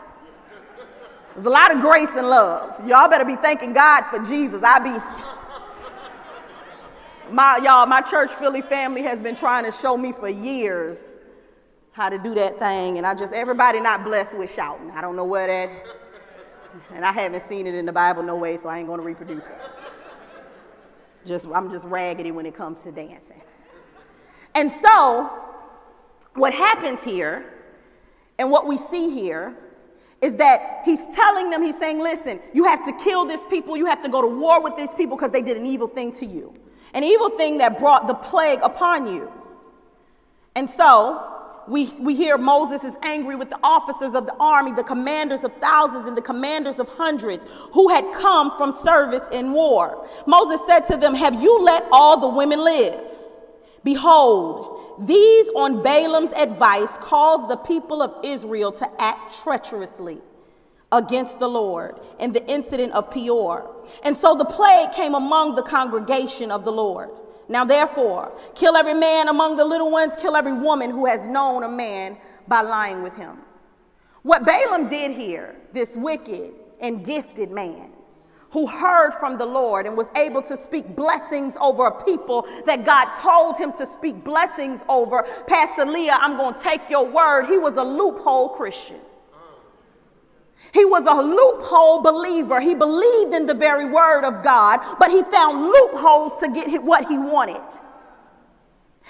There's 1.34 1.46
a 1.46 1.50
lot 1.50 1.74
of 1.74 1.82
grace 1.82 2.14
and 2.16 2.30
love. 2.30 2.86
Y'all 2.88 3.10
better 3.10 3.26
be 3.26 3.38
thanking 3.38 3.72
God 3.72 4.04
for 4.04 4.20
Jesus. 4.20 4.62
I 4.64 4.80
be 4.80 5.32
my 7.32 7.62
y'all, 7.64 7.86
my 7.86 8.02
church 8.02 8.32
Philly 8.32 8.62
family 8.62 9.02
has 9.04 9.22
been 9.22 9.36
trying 9.36 9.64
to 9.64 9.72
show 9.72 9.96
me 9.98 10.12
for 10.12 10.28
years 10.28 11.11
how 11.92 12.10
to 12.10 12.18
do 12.18 12.34
that 12.36 12.58
thing. 12.60 12.98
And 12.98 13.06
I 13.06 13.14
just, 13.14 13.34
everybody 13.34 13.80
not 13.80 14.04
blessed 14.04 14.38
with 14.38 14.54
shouting. 14.54 14.92
I 14.92 15.02
don't 15.02 15.16
know 15.16 15.26
where 15.26 15.48
that, 15.48 15.70
and 16.94 17.06
I 17.06 17.12
haven't 17.12 17.44
seen 17.44 17.68
it 17.68 17.76
in 17.76 17.86
the 17.86 17.94
Bible 17.94 18.24
no 18.24 18.36
way, 18.36 18.58
so 18.58 18.70
I 18.70 18.78
ain't 18.78 18.88
going 18.88 19.00
to 19.00 19.06
reproduce 19.06 19.48
it. 19.48 19.58
Just, 21.26 21.48
I'm 21.54 21.70
just 21.70 21.86
raggedy 21.86 22.32
when 22.32 22.46
it 22.46 22.56
comes 22.56 22.80
to 22.84 22.92
dancing. 22.92 23.42
And 24.56 24.72
so, 24.72 25.30
what 26.34 26.54
happens 26.54 27.04
here, 27.04 27.54
and 28.40 28.50
what 28.50 28.66
we 28.66 28.78
see 28.78 29.12
here, 29.12 29.56
is 30.22 30.36
that 30.38 30.82
he's 30.86 31.06
telling 31.16 31.50
them, 31.50 31.62
he's 31.62 31.78
saying, 31.78 32.00
listen, 32.00 32.40
you 32.54 32.64
have 32.66 32.86
to 32.86 32.94
kill 33.04 33.26
this 33.26 33.42
people, 33.50 33.76
you 33.76 33.86
have 33.86 34.04
to 34.04 34.10
go 34.10 34.22
to 34.22 34.28
war 34.28 34.62
with 34.62 34.76
these 34.78 34.94
people 34.96 35.18
because 35.18 35.32
they 35.32 35.42
did 35.42 35.58
an 35.58 35.66
evil 35.66 35.88
thing 35.88 36.12
to 36.14 36.26
you, 36.26 36.54
an 36.94 37.04
evil 37.04 37.30
thing 37.30 37.58
that 37.58 37.80
brought 37.80 38.08
the 38.08 38.14
plague 38.14 38.60
upon 38.64 39.08
you. 39.08 39.32
And 40.56 40.70
so, 40.70 41.41
we, 41.68 41.90
we 42.00 42.16
hear 42.16 42.38
Moses 42.38 42.84
is 42.84 42.96
angry 43.04 43.36
with 43.36 43.50
the 43.50 43.60
officers 43.64 44.14
of 44.14 44.26
the 44.26 44.36
army, 44.40 44.72
the 44.72 44.84
commanders 44.84 45.44
of 45.44 45.54
thousands 45.58 46.06
and 46.06 46.18
the 46.18 46.22
commanders 46.22 46.80
of 46.80 46.90
hundreds 46.90 47.46
who 47.74 47.90
had 47.90 48.06
come 48.14 48.58
from 48.58 48.72
service 48.72 49.28
in 49.32 49.52
war. 49.52 50.08
Moses 50.26 50.66
said 50.68 50.82
to 50.86 50.98
them, 50.98 51.14
Have 51.16 51.42
you 51.42 51.62
let 51.62 51.86
all 51.92 52.20
the 52.20 52.30
women 52.30 52.64
live? 52.64 53.22
Behold, 53.84 55.08
these 55.08 55.48
on 55.56 55.82
Balaam's 55.82 56.32
advice 56.34 56.92
caused 56.98 57.50
the 57.50 57.58
people 57.58 58.02
of 58.02 58.24
Israel 58.24 58.72
to 58.74 58.88
act 59.02 59.42
treacherously 59.44 60.22
against 60.92 61.40
the 61.40 61.48
Lord 61.48 62.00
in 62.20 62.34
the 62.34 62.46
incident 62.48 62.94
of 62.94 63.10
Peor. 63.10 63.76
And 64.04 64.16
so 64.16 64.36
the 64.36 64.46
plague 64.46 64.92
came 64.92 65.16
among 65.16 65.56
the 65.56 65.64
congregation 65.64 66.52
of 66.52 66.66
the 66.66 66.72
Lord. 66.72 67.10
Now, 67.52 67.66
therefore, 67.66 68.32
kill 68.56 68.78
every 68.78 68.94
man 68.94 69.28
among 69.28 69.58
the 69.58 69.66
little 69.66 69.92
ones, 69.92 70.14
kill 70.18 70.38
every 70.38 70.54
woman 70.54 70.90
who 70.90 71.06
has 71.06 71.28
known 71.28 71.64
a 71.64 71.70
man 71.70 72.18
by 72.48 72.62
lying 72.62 73.04
with 73.04 73.14
him. 73.18 73.40
What 74.22 74.46
Balaam 74.46 74.88
did 74.88 75.12
here, 75.12 75.58
this 75.74 75.98
wicked 75.98 76.54
and 76.80 77.04
gifted 77.06 77.52
man, 77.52 77.92
who 78.52 78.68
heard 78.68 79.12
from 79.12 79.38
the 79.38 79.46
Lord 79.46 79.86
and 79.86 79.98
was 79.98 80.08
able 80.16 80.42
to 80.44 80.56
speak 80.56 80.96
blessings 80.96 81.58
over 81.60 81.88
a 81.88 82.04
people 82.06 82.48
that 82.66 82.86
God 82.86 83.12
told 83.12 83.58
him 83.58 83.74
to 83.74 83.86
speak 83.86 84.24
blessings 84.24 84.86
over. 84.88 85.24
Pastor 85.46 85.86
Leah, 85.86 86.20
I'm 86.22 86.38
going 86.38 86.54
to 86.54 86.62
take 86.62 86.90
your 86.90 87.10
word. 87.10 87.48
He 87.48 87.58
was 87.58 87.76
a 87.76 87.84
loophole 87.84 88.48
Christian. 88.50 89.02
He 90.74 90.86
was 90.86 91.06
a 91.06 91.22
loophole 91.22 92.02
believer. 92.02 92.60
He 92.60 92.76
believed 92.76 93.34
in 93.34 93.46
the 93.46 93.54
very 93.54 93.86
word 93.86 94.24
of 94.24 94.44
God, 94.44 94.80
but 95.00 95.12
he 95.12 95.24
found 95.24 95.66
loopholes 95.66 96.38
to 96.38 96.50
get 96.50 96.82
what 96.82 97.08
he 97.08 97.18
wanted. 97.18 97.62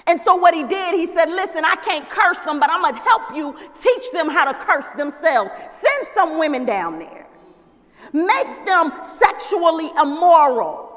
And 0.08 0.20
so, 0.20 0.36
what 0.36 0.54
he 0.54 0.64
did, 0.64 0.96
he 0.96 1.06
said, 1.06 1.26
Listen, 1.30 1.64
I 1.64 1.76
can't 1.76 2.10
curse 2.10 2.40
them, 2.40 2.60
but 2.60 2.72
I'm 2.72 2.82
going 2.82 2.96
to 2.96 3.02
help 3.02 3.36
you 3.36 3.56
teach 3.82 4.12
them 4.12 4.30
how 4.30 4.52
to 4.52 4.58
curse 4.66 4.90
themselves. 4.92 5.52
Send 5.70 6.08
some 6.14 6.40
women 6.40 6.66
down 6.66 6.98
there, 6.98 7.28
make 8.14 8.66
them 8.66 8.92
sexually 9.18 9.92
immoral. 10.02 10.90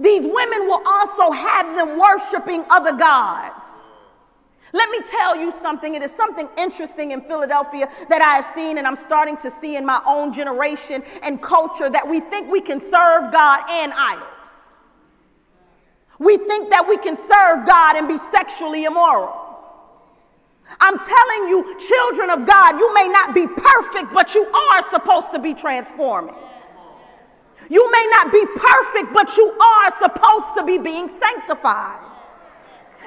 These 0.00 0.26
women 0.26 0.66
will 0.66 0.82
also 0.86 1.30
have 1.30 1.76
them 1.76 1.98
worshiping 1.98 2.64
other 2.70 2.96
gods. 2.96 3.66
Let 4.72 4.90
me 4.90 5.00
tell 5.10 5.36
you 5.36 5.50
something. 5.50 5.94
It 5.94 6.02
is 6.02 6.10
something 6.10 6.48
interesting 6.58 7.12
in 7.12 7.22
Philadelphia 7.22 7.88
that 8.08 8.20
I 8.22 8.36
have 8.36 8.44
seen, 8.44 8.78
and 8.78 8.86
I'm 8.86 8.96
starting 8.96 9.36
to 9.38 9.50
see 9.50 9.76
in 9.76 9.86
my 9.86 10.00
own 10.06 10.32
generation 10.32 11.02
and 11.22 11.40
culture 11.40 11.88
that 11.88 12.06
we 12.06 12.20
think 12.20 12.50
we 12.50 12.60
can 12.60 12.80
serve 12.80 13.32
God 13.32 13.64
and 13.70 13.92
idols. 13.94 14.24
We 16.18 16.36
think 16.36 16.70
that 16.70 16.86
we 16.86 16.98
can 16.98 17.16
serve 17.16 17.66
God 17.66 17.96
and 17.96 18.08
be 18.08 18.18
sexually 18.18 18.84
immoral. 18.84 19.32
I'm 20.80 20.98
telling 20.98 21.48
you, 21.48 21.78
children 21.78 22.30
of 22.30 22.46
God, 22.46 22.78
you 22.78 22.92
may 22.92 23.08
not 23.08 23.34
be 23.34 23.46
perfect, 23.46 24.12
but 24.12 24.34
you 24.34 24.44
are 24.46 24.82
supposed 24.90 25.32
to 25.32 25.38
be 25.38 25.54
transforming. 25.54 26.34
You 27.70 27.90
may 27.90 28.06
not 28.10 28.32
be 28.32 28.44
perfect, 28.54 29.14
but 29.14 29.36
you 29.36 29.50
are 29.50 29.90
supposed 29.98 30.58
to 30.58 30.64
be 30.64 30.78
being 30.78 31.08
sanctified. 31.08 32.07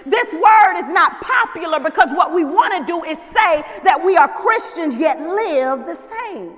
This 0.05 0.33
word 0.33 0.77
is 0.77 0.91
not 0.91 1.21
popular 1.21 1.79
because 1.79 2.09
what 2.11 2.33
we 2.33 2.43
want 2.43 2.73
to 2.79 2.91
do 2.91 3.03
is 3.03 3.17
say 3.17 3.61
that 3.83 4.01
we 4.03 4.17
are 4.17 4.27
Christians 4.27 4.97
yet 4.97 5.19
live 5.19 5.85
the 5.85 5.95
same. 5.95 6.57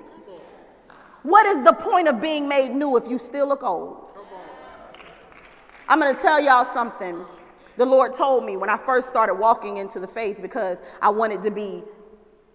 What 1.23 1.45
is 1.45 1.63
the 1.63 1.73
point 1.73 2.07
of 2.07 2.21
being 2.21 2.47
made 2.47 2.73
new 2.73 2.97
if 2.97 3.07
you 3.07 3.17
still 3.17 3.47
look 3.47 3.63
old? 3.63 4.03
I'm 5.87 5.99
going 5.99 6.15
to 6.15 6.21
tell 6.21 6.41
y'all 6.41 6.65
something. 6.65 7.25
The 7.77 7.85
Lord 7.85 8.13
told 8.13 8.45
me 8.45 8.55
when 8.57 8.69
I 8.69 8.77
first 8.77 9.09
started 9.09 9.35
walking 9.35 9.77
into 9.77 9.99
the 9.99 10.07
faith 10.07 10.39
because 10.41 10.81
I 11.01 11.09
wanted 11.09 11.41
to 11.43 11.51
be 11.51 11.83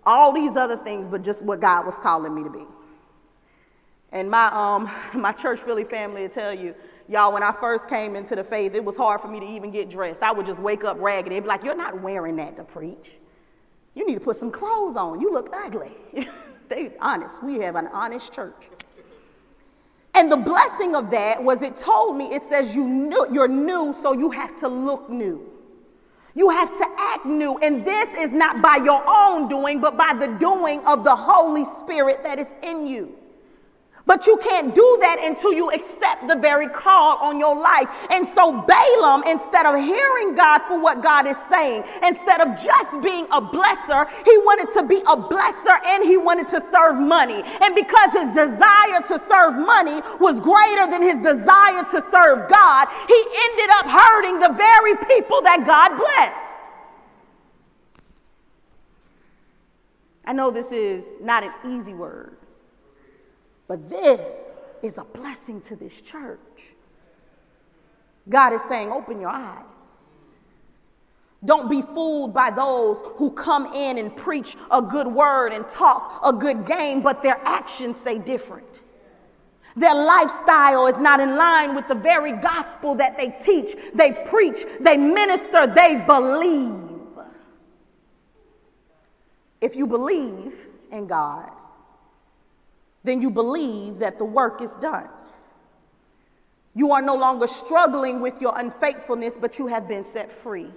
all 0.04 0.32
these 0.32 0.56
other 0.56 0.76
things, 0.76 1.08
but 1.08 1.22
just 1.22 1.44
what 1.44 1.60
God 1.60 1.84
was 1.84 1.98
calling 1.98 2.34
me 2.34 2.44
to 2.44 2.50
be. 2.50 2.64
And 4.12 4.30
my, 4.30 4.46
um, 4.46 4.90
my 5.20 5.32
church 5.32 5.60
Philly 5.60 5.84
family 5.84 6.22
will 6.22 6.28
tell 6.28 6.54
you, 6.54 6.74
Y'all, 7.10 7.32
when 7.32 7.42
I 7.42 7.52
first 7.52 7.88
came 7.88 8.16
into 8.16 8.36
the 8.36 8.44
faith, 8.44 8.74
it 8.74 8.84
was 8.84 8.94
hard 8.94 9.22
for 9.22 9.28
me 9.28 9.40
to 9.40 9.46
even 9.46 9.70
get 9.70 9.88
dressed. 9.88 10.22
I 10.22 10.30
would 10.30 10.44
just 10.44 10.60
wake 10.60 10.84
up 10.84 11.00
ragged. 11.00 11.32
They'd 11.32 11.40
be 11.40 11.48
like, 11.48 11.64
You're 11.64 11.76
not 11.76 12.00
wearing 12.02 12.36
that 12.36 12.56
to 12.56 12.64
preach. 12.64 13.16
You 13.94 14.06
need 14.06 14.14
to 14.14 14.20
put 14.20 14.36
some 14.36 14.50
clothes 14.50 14.96
on. 14.96 15.20
You 15.20 15.32
look 15.32 15.54
ugly. 15.54 15.92
they 16.68 16.92
honest. 17.00 17.42
We 17.42 17.58
have 17.60 17.76
an 17.76 17.88
honest 17.92 18.32
church. 18.32 18.68
And 20.14 20.30
the 20.30 20.36
blessing 20.36 20.94
of 20.94 21.10
that 21.10 21.42
was 21.42 21.62
it 21.62 21.76
told 21.76 22.16
me, 22.16 22.26
it 22.26 22.42
says 22.42 22.74
you 22.74 22.84
knew, 22.86 23.26
you're 23.32 23.48
new, 23.48 23.92
so 23.92 24.12
you 24.12 24.30
have 24.30 24.56
to 24.56 24.68
look 24.68 25.08
new. 25.08 25.48
You 26.34 26.50
have 26.50 26.72
to 26.76 26.86
act 26.98 27.26
new. 27.26 27.58
And 27.58 27.84
this 27.84 28.14
is 28.16 28.32
not 28.32 28.62
by 28.62 28.76
your 28.84 29.02
own 29.08 29.48
doing, 29.48 29.80
but 29.80 29.96
by 29.96 30.12
the 30.18 30.28
doing 30.38 30.84
of 30.86 31.02
the 31.02 31.14
Holy 31.14 31.64
Spirit 31.64 32.22
that 32.22 32.38
is 32.38 32.54
in 32.62 32.86
you. 32.86 33.17
But 34.08 34.26
you 34.26 34.38
can't 34.38 34.74
do 34.74 34.96
that 35.02 35.18
until 35.22 35.52
you 35.52 35.70
accept 35.70 36.28
the 36.28 36.34
very 36.34 36.66
call 36.66 37.18
on 37.18 37.38
your 37.38 37.54
life. 37.54 38.08
And 38.10 38.26
so 38.26 38.64
Balaam, 38.64 39.22
instead 39.28 39.66
of 39.66 39.76
hearing 39.76 40.34
God 40.34 40.62
for 40.66 40.80
what 40.80 41.02
God 41.02 41.28
is 41.28 41.36
saying, 41.52 41.84
instead 42.02 42.40
of 42.40 42.58
just 42.58 43.02
being 43.02 43.26
a 43.30 43.42
blesser, 43.42 44.08
he 44.24 44.34
wanted 44.48 44.72
to 44.80 44.88
be 44.88 44.96
a 45.04 45.14
blesser 45.14 45.76
and 45.84 46.02
he 46.02 46.16
wanted 46.16 46.48
to 46.48 46.60
serve 46.72 46.98
money. 46.98 47.42
And 47.60 47.74
because 47.74 48.12
his 48.12 48.32
desire 48.32 49.02
to 49.08 49.18
serve 49.28 49.54
money 49.60 50.00
was 50.18 50.40
greater 50.40 50.90
than 50.90 51.02
his 51.02 51.18
desire 51.18 51.84
to 51.84 52.00
serve 52.10 52.48
God, 52.48 52.88
he 53.06 53.20
ended 53.44 53.68
up 53.76 53.86
hurting 53.92 54.38
the 54.38 54.54
very 54.56 54.96
people 55.04 55.42
that 55.42 55.64
God 55.66 55.98
blessed. 55.98 56.70
I 60.24 60.32
know 60.32 60.50
this 60.50 60.72
is 60.72 61.04
not 61.20 61.44
an 61.44 61.52
easy 61.68 61.92
word. 61.92 62.37
But 63.68 63.88
this 63.88 64.60
is 64.82 64.98
a 64.98 65.04
blessing 65.04 65.60
to 65.62 65.76
this 65.76 66.00
church. 66.00 66.74
God 68.28 68.52
is 68.52 68.62
saying, 68.62 68.90
open 68.90 69.20
your 69.20 69.30
eyes. 69.30 69.88
Don't 71.44 71.70
be 71.70 71.82
fooled 71.82 72.34
by 72.34 72.50
those 72.50 73.00
who 73.16 73.30
come 73.30 73.66
in 73.72 73.98
and 73.98 74.14
preach 74.16 74.56
a 74.70 74.82
good 74.82 75.06
word 75.06 75.52
and 75.52 75.68
talk 75.68 76.20
a 76.24 76.32
good 76.32 76.66
game, 76.66 77.00
but 77.00 77.22
their 77.22 77.40
actions 77.44 77.96
say 77.96 78.18
different. 78.18 78.66
Their 79.76 79.94
lifestyle 79.94 80.88
is 80.88 81.00
not 81.00 81.20
in 81.20 81.36
line 81.36 81.76
with 81.76 81.86
the 81.86 81.94
very 81.94 82.32
gospel 82.32 82.96
that 82.96 83.16
they 83.16 83.28
teach, 83.40 83.76
they 83.94 84.10
preach, 84.26 84.64
they 84.80 84.96
minister, 84.96 85.68
they 85.68 86.02
believe. 86.04 86.86
If 89.60 89.76
you 89.76 89.86
believe 89.86 90.54
in 90.90 91.06
God, 91.06 91.52
then 93.08 93.22
you 93.22 93.30
believe 93.30 93.98
that 93.98 94.18
the 94.18 94.24
work 94.24 94.60
is 94.60 94.76
done. 94.76 95.08
You 96.74 96.92
are 96.92 97.02
no 97.02 97.14
longer 97.16 97.46
struggling 97.46 98.20
with 98.20 98.40
your 98.40 98.56
unfaithfulness, 98.56 99.38
but 99.38 99.58
you 99.58 99.66
have 99.66 99.88
been 99.88 100.04
set 100.04 100.30
free. 100.30 100.70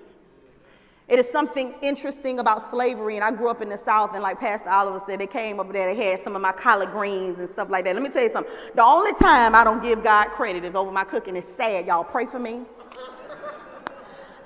It 1.08 1.20
is 1.20 1.30
something 1.30 1.76
interesting 1.82 2.40
about 2.40 2.62
slavery, 2.62 3.18
and 3.18 3.24
I 3.24 3.32
grew 3.32 3.50
up 3.50 3.62
in 3.62 3.68
the 3.68 3.78
South, 3.78 4.14
and 4.14 4.24
like 4.24 4.40
Pastor 4.40 4.70
Oliver 4.70 4.98
said, 5.06 5.20
they 5.20 5.28
came 5.28 5.60
up 5.60 5.70
there, 5.72 5.94
they 5.94 6.12
had 6.12 6.22
some 6.22 6.38
of 6.38 6.42
my 6.42 6.54
collard 6.54 6.92
greens 6.92 7.38
and 7.38 7.50
stuff 7.50 7.70
like 7.70 7.84
that. 7.84 7.94
Let 7.94 8.02
me 8.02 8.10
tell 8.10 8.24
you 8.24 8.32
something. 8.32 8.54
The 8.76 8.82
only 8.82 9.14
time 9.16 9.54
I 9.54 9.66
don't 9.66 9.84
give 9.84 10.04
God 10.04 10.30
credit 10.30 10.64
is 10.64 10.74
over 10.74 10.90
my 10.90 11.04
cooking. 11.04 11.36
It's 11.36 11.54
sad, 11.54 11.86
y'all. 11.86 12.06
Pray 12.06 12.28
for 12.28 12.40
me. 12.40 12.62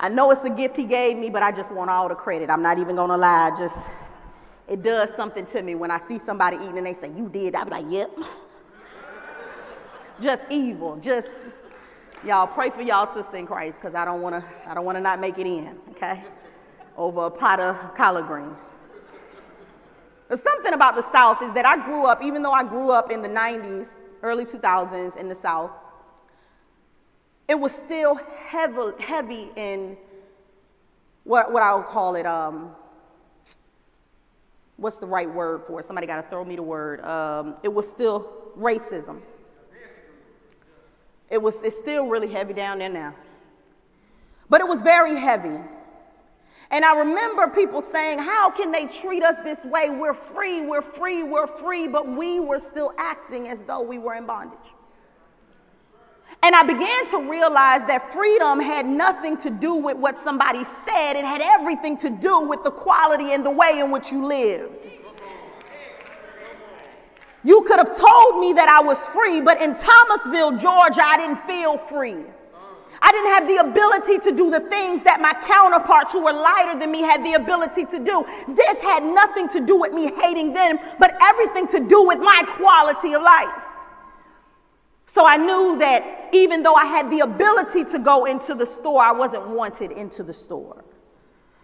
I 0.00 0.08
know 0.08 0.30
it's 0.32 0.44
a 0.44 0.50
gift 0.50 0.76
He 0.76 0.84
gave 0.84 1.16
me, 1.16 1.30
but 1.30 1.42
I 1.42 1.52
just 1.52 1.72
want 1.72 1.88
all 1.88 2.08
the 2.08 2.14
credit. 2.14 2.50
I'm 2.50 2.62
not 2.62 2.78
even 2.78 2.96
gonna 2.96 3.16
lie. 3.16 3.52
Just 3.56 3.78
it 4.68 4.82
does 4.82 5.14
something 5.14 5.46
to 5.46 5.62
me 5.62 5.74
when 5.74 5.90
I 5.90 5.98
see 5.98 6.18
somebody 6.18 6.56
eating 6.56 6.78
and 6.78 6.86
they 6.86 6.94
say, 6.94 7.08
"You 7.08 7.28
did." 7.28 7.54
I'd 7.54 7.64
be 7.64 7.70
like, 7.70 7.86
"Yep." 7.88 8.18
just 10.20 10.42
evil. 10.50 10.96
Just 10.96 11.28
y'all 12.24 12.46
pray 12.46 12.70
for 12.70 12.82
y'all 12.82 13.06
sister 13.06 13.36
in 13.36 13.46
Christ, 13.46 13.80
because 13.80 13.94
I 13.94 14.04
don't 14.04 14.22
wanna. 14.22 14.44
I 14.66 14.74
don't 14.74 14.84
wanna 14.84 15.00
not 15.00 15.20
make 15.20 15.38
it 15.38 15.46
in. 15.46 15.78
Okay 15.90 16.24
over 16.96 17.26
a 17.26 17.30
pot 17.30 17.60
of 17.60 17.94
collard 17.94 18.26
greens. 18.26 18.58
There's 20.28 20.42
something 20.42 20.72
about 20.72 20.96
the 20.96 21.02
South 21.12 21.42
is 21.42 21.52
that 21.52 21.64
I 21.64 21.76
grew 21.84 22.06
up, 22.06 22.22
even 22.22 22.42
though 22.42 22.52
I 22.52 22.64
grew 22.64 22.90
up 22.90 23.10
in 23.12 23.22
the 23.22 23.28
90s, 23.28 23.96
early 24.22 24.44
2000s 24.44 25.16
in 25.16 25.28
the 25.28 25.34
South, 25.34 25.70
it 27.48 27.54
was 27.54 27.72
still 27.72 28.16
heavy, 28.48 28.90
heavy 28.98 29.50
in 29.54 29.96
what, 31.22 31.52
what 31.52 31.62
I 31.62 31.74
would 31.74 31.86
call 31.86 32.16
it, 32.16 32.26
um, 32.26 32.74
what's 34.76 34.98
the 34.98 35.06
right 35.06 35.32
word 35.32 35.62
for 35.62 35.80
it? 35.80 35.84
Somebody 35.84 36.06
got 36.06 36.22
to 36.22 36.28
throw 36.28 36.44
me 36.44 36.56
the 36.56 36.62
word. 36.62 37.00
Um, 37.00 37.56
it 37.62 37.72
was 37.72 37.88
still 37.88 38.32
racism. 38.58 39.20
It 41.28 41.42
was, 41.42 41.62
it's 41.62 41.76
still 41.76 42.06
really 42.06 42.28
heavy 42.28 42.52
down 42.52 42.78
there 42.78 42.88
now. 42.88 43.14
But 44.48 44.60
it 44.60 44.68
was 44.68 44.82
very 44.82 45.16
heavy. 45.16 45.58
And 46.70 46.84
I 46.84 46.98
remember 46.98 47.48
people 47.48 47.80
saying, 47.80 48.18
How 48.18 48.50
can 48.50 48.72
they 48.72 48.86
treat 48.86 49.22
us 49.22 49.36
this 49.42 49.64
way? 49.64 49.90
We're 49.90 50.14
free, 50.14 50.62
we're 50.62 50.82
free, 50.82 51.22
we're 51.22 51.46
free, 51.46 51.88
but 51.88 52.08
we 52.08 52.40
were 52.40 52.58
still 52.58 52.92
acting 52.98 53.48
as 53.48 53.64
though 53.64 53.82
we 53.82 53.98
were 53.98 54.14
in 54.14 54.26
bondage. 54.26 54.72
And 56.42 56.54
I 56.54 56.62
began 56.62 57.06
to 57.10 57.28
realize 57.28 57.84
that 57.86 58.12
freedom 58.12 58.60
had 58.60 58.86
nothing 58.86 59.36
to 59.38 59.50
do 59.50 59.74
with 59.74 59.96
what 59.96 60.16
somebody 60.16 60.64
said, 60.64 61.14
it 61.14 61.24
had 61.24 61.40
everything 61.42 61.96
to 61.98 62.10
do 62.10 62.40
with 62.40 62.62
the 62.62 62.70
quality 62.70 63.32
and 63.32 63.44
the 63.44 63.50
way 63.50 63.80
in 63.80 63.90
which 63.90 64.12
you 64.12 64.24
lived. 64.24 64.88
You 67.42 67.62
could 67.62 67.78
have 67.78 67.96
told 67.96 68.40
me 68.40 68.52
that 68.54 68.68
I 68.68 68.84
was 68.84 68.98
free, 69.08 69.40
but 69.40 69.62
in 69.62 69.74
Thomasville, 69.74 70.58
Georgia, 70.58 71.02
I 71.04 71.16
didn't 71.16 71.46
feel 71.46 71.78
free. 71.78 72.24
I 73.00 73.12
didn't 73.12 73.28
have 73.28 73.46
the 73.46 73.56
ability 73.70 74.18
to 74.28 74.36
do 74.36 74.50
the 74.50 74.60
things 74.68 75.02
that 75.04 75.20
my 75.20 75.32
counterparts 75.46 76.10
who 76.12 76.24
were 76.24 76.32
lighter 76.32 76.78
than 76.78 76.90
me 76.90 77.02
had 77.02 77.24
the 77.24 77.34
ability 77.34 77.84
to 77.86 77.98
do. 77.98 78.24
This 78.48 78.82
had 78.82 79.04
nothing 79.04 79.48
to 79.50 79.60
do 79.60 79.76
with 79.76 79.92
me 79.92 80.10
hating 80.22 80.54
them, 80.54 80.78
but 80.98 81.16
everything 81.22 81.68
to 81.68 81.80
do 81.80 82.02
with 82.04 82.18
my 82.18 82.42
quality 82.56 83.14
of 83.14 83.22
life. 83.22 83.75
So 85.16 85.24
I 85.24 85.38
knew 85.38 85.78
that 85.78 86.28
even 86.34 86.62
though 86.62 86.74
I 86.74 86.84
had 86.84 87.10
the 87.10 87.20
ability 87.20 87.84
to 87.84 87.98
go 87.98 88.26
into 88.26 88.54
the 88.54 88.66
store, 88.66 89.00
I 89.00 89.12
wasn't 89.12 89.48
wanted 89.48 89.90
into 89.92 90.22
the 90.22 90.32
store. 90.34 90.84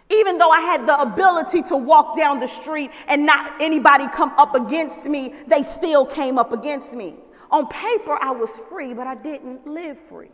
Even 0.09 0.39
though 0.39 0.49
I 0.49 0.63
had 0.63 0.87
the 0.87 0.99
ability 0.99 1.61
to 1.65 1.77
walk 1.77 2.17
down 2.17 2.41
the 2.41 2.49
street 2.49 2.93
and 3.09 3.27
not 3.27 3.53
anybody 3.61 4.07
come 4.09 4.31
up 4.39 4.55
against 4.55 5.05
me, 5.05 5.35
they 5.47 5.63
still 5.63 6.07
came 6.07 6.39
up 6.39 6.55
against 6.55 6.95
me. 6.95 7.17
On 7.51 7.67
paper, 7.67 8.17
I 8.23 8.31
was 8.31 8.59
free, 8.59 8.95
but 8.95 9.07
I 9.07 9.17
didn't 9.17 9.67
live 9.67 9.99
free. 9.99 10.31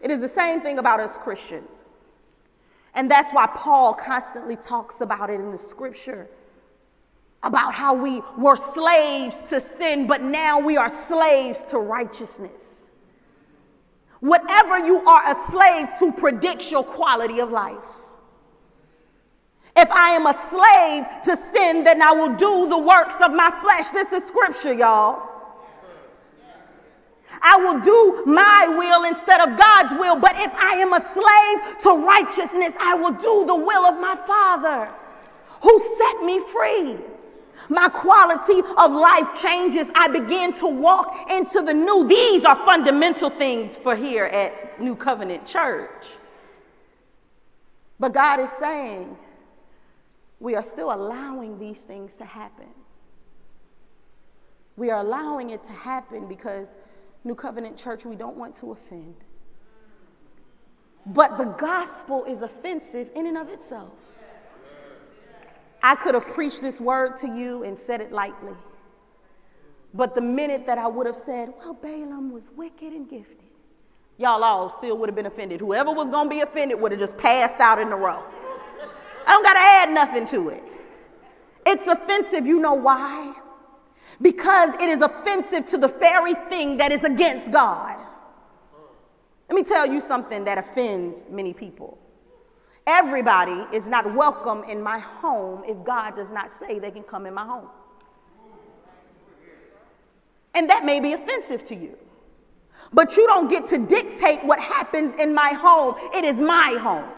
It 0.00 0.12
is 0.12 0.20
the 0.20 0.28
same 0.28 0.60
thing 0.60 0.78
about 0.78 1.00
us 1.00 1.18
Christians. 1.18 1.84
And 2.94 3.10
that's 3.10 3.32
why 3.32 3.48
Paul 3.48 3.94
constantly 3.94 4.54
talks 4.54 5.00
about 5.00 5.30
it 5.30 5.40
in 5.40 5.50
the 5.50 5.58
scripture 5.58 6.30
about 7.42 7.74
how 7.74 7.94
we 7.94 8.20
were 8.36 8.56
slaves 8.56 9.36
to 9.48 9.60
sin, 9.60 10.06
but 10.06 10.22
now 10.22 10.60
we 10.60 10.76
are 10.76 10.88
slaves 10.88 11.64
to 11.70 11.78
righteousness. 11.78 12.84
Whatever 14.20 14.78
you 14.84 14.98
are 15.08 15.30
a 15.30 15.34
slave 15.34 15.88
to 15.98 16.12
predicts 16.12 16.70
your 16.70 16.84
quality 16.84 17.40
of 17.40 17.50
life. 17.50 17.96
If 19.76 19.90
I 19.90 20.10
am 20.10 20.26
a 20.26 20.34
slave 20.34 21.06
to 21.22 21.36
sin, 21.36 21.84
then 21.84 22.02
I 22.02 22.12
will 22.12 22.36
do 22.36 22.68
the 22.68 22.78
works 22.78 23.16
of 23.22 23.32
my 23.32 23.50
flesh. 23.62 23.88
This 23.90 24.12
is 24.12 24.28
scripture, 24.28 24.74
y'all. 24.74 25.30
I 27.42 27.56
will 27.56 27.80
do 27.80 28.24
my 28.26 28.66
will 28.76 29.04
instead 29.04 29.40
of 29.40 29.58
God's 29.58 29.92
will. 29.98 30.16
But 30.16 30.34
if 30.36 30.52
I 30.54 30.74
am 30.74 30.92
a 30.92 31.00
slave 31.00 31.78
to 31.78 32.04
righteousness, 32.04 32.74
I 32.80 32.94
will 32.94 33.12
do 33.12 33.46
the 33.46 33.56
will 33.56 33.86
of 33.86 33.98
my 33.98 34.16
Father 34.26 34.92
who 35.62 35.78
set 35.78 36.24
me 36.24 36.40
free. 36.40 36.98
My 37.68 37.88
quality 37.88 38.60
of 38.78 38.92
life 38.92 39.40
changes. 39.40 39.88
I 39.94 40.08
begin 40.08 40.52
to 40.54 40.66
walk 40.66 41.30
into 41.30 41.62
the 41.62 41.74
new. 41.74 42.06
These 42.06 42.44
are 42.44 42.56
fundamental 42.56 43.30
things 43.30 43.76
for 43.76 43.94
here 43.94 44.24
at 44.24 44.80
New 44.80 44.96
Covenant 44.96 45.46
Church. 45.46 46.04
But 47.98 48.14
God 48.14 48.40
is 48.40 48.50
saying 48.50 49.16
we 50.40 50.54
are 50.54 50.62
still 50.62 50.92
allowing 50.92 51.58
these 51.58 51.82
things 51.82 52.14
to 52.14 52.24
happen. 52.24 52.68
We 54.76 54.90
are 54.90 55.00
allowing 55.00 55.50
it 55.50 55.62
to 55.64 55.72
happen 55.72 56.26
because 56.26 56.74
New 57.24 57.34
Covenant 57.34 57.76
Church, 57.76 58.06
we 58.06 58.16
don't 58.16 58.36
want 58.36 58.54
to 58.56 58.72
offend. 58.72 59.14
But 61.04 61.36
the 61.36 61.44
gospel 61.44 62.24
is 62.24 62.40
offensive 62.40 63.10
in 63.14 63.26
and 63.26 63.36
of 63.36 63.50
itself. 63.50 63.92
I 65.82 65.94
could 65.94 66.14
have 66.14 66.26
preached 66.28 66.60
this 66.60 66.80
word 66.80 67.16
to 67.18 67.28
you 67.28 67.64
and 67.64 67.76
said 67.76 68.00
it 68.00 68.12
lightly. 68.12 68.54
But 69.94 70.14
the 70.14 70.20
minute 70.20 70.66
that 70.66 70.78
I 70.78 70.86
would 70.86 71.06
have 71.06 71.16
said, 71.16 71.52
well, 71.58 71.74
Balaam 71.74 72.30
was 72.30 72.50
wicked 72.50 72.92
and 72.92 73.08
gifted, 73.08 73.48
y'all 74.18 74.44
all 74.44 74.70
still 74.70 74.96
would 74.98 75.08
have 75.08 75.16
been 75.16 75.26
offended. 75.26 75.60
Whoever 75.60 75.90
was 75.92 76.10
going 76.10 76.28
to 76.28 76.34
be 76.34 76.40
offended 76.42 76.80
would 76.80 76.92
have 76.92 77.00
just 77.00 77.18
passed 77.18 77.60
out 77.60 77.80
in 77.80 77.90
the 77.90 77.96
row. 77.96 78.22
I 79.26 79.32
don't 79.32 79.42
got 79.42 79.54
to 79.54 79.58
add 79.58 79.94
nothing 79.94 80.26
to 80.28 80.50
it. 80.50 80.78
It's 81.66 81.86
offensive. 81.86 82.46
You 82.46 82.60
know 82.60 82.74
why? 82.74 83.34
because 84.20 84.74
it 84.74 84.88
is 84.88 85.00
offensive 85.00 85.66
to 85.66 85.78
the 85.78 85.88
very 85.88 86.34
thing 86.34 86.76
that 86.76 86.92
is 86.92 87.04
against 87.04 87.50
God. 87.50 87.98
Let 89.48 89.56
me 89.56 89.62
tell 89.62 89.86
you 89.86 90.00
something 90.00 90.44
that 90.44 90.58
offends 90.58 91.26
many 91.30 91.52
people. 91.52 91.98
Everybody 92.86 93.66
is 93.72 93.88
not 93.88 94.14
welcome 94.14 94.64
in 94.64 94.82
my 94.82 94.98
home 94.98 95.62
if 95.66 95.82
God 95.84 96.16
does 96.16 96.32
not 96.32 96.50
say 96.50 96.78
they 96.78 96.90
can 96.90 97.02
come 97.02 97.26
in 97.26 97.34
my 97.34 97.44
home. 97.44 97.68
And 100.54 100.68
that 100.68 100.84
may 100.84 101.00
be 101.00 101.12
offensive 101.12 101.64
to 101.66 101.76
you. 101.76 101.96
But 102.92 103.16
you 103.16 103.26
don't 103.26 103.48
get 103.48 103.66
to 103.68 103.78
dictate 103.78 104.44
what 104.44 104.58
happens 104.58 105.14
in 105.14 105.34
my 105.34 105.50
home. 105.50 105.94
It 106.14 106.24
is 106.24 106.36
my 106.36 106.78
home. 106.80 107.08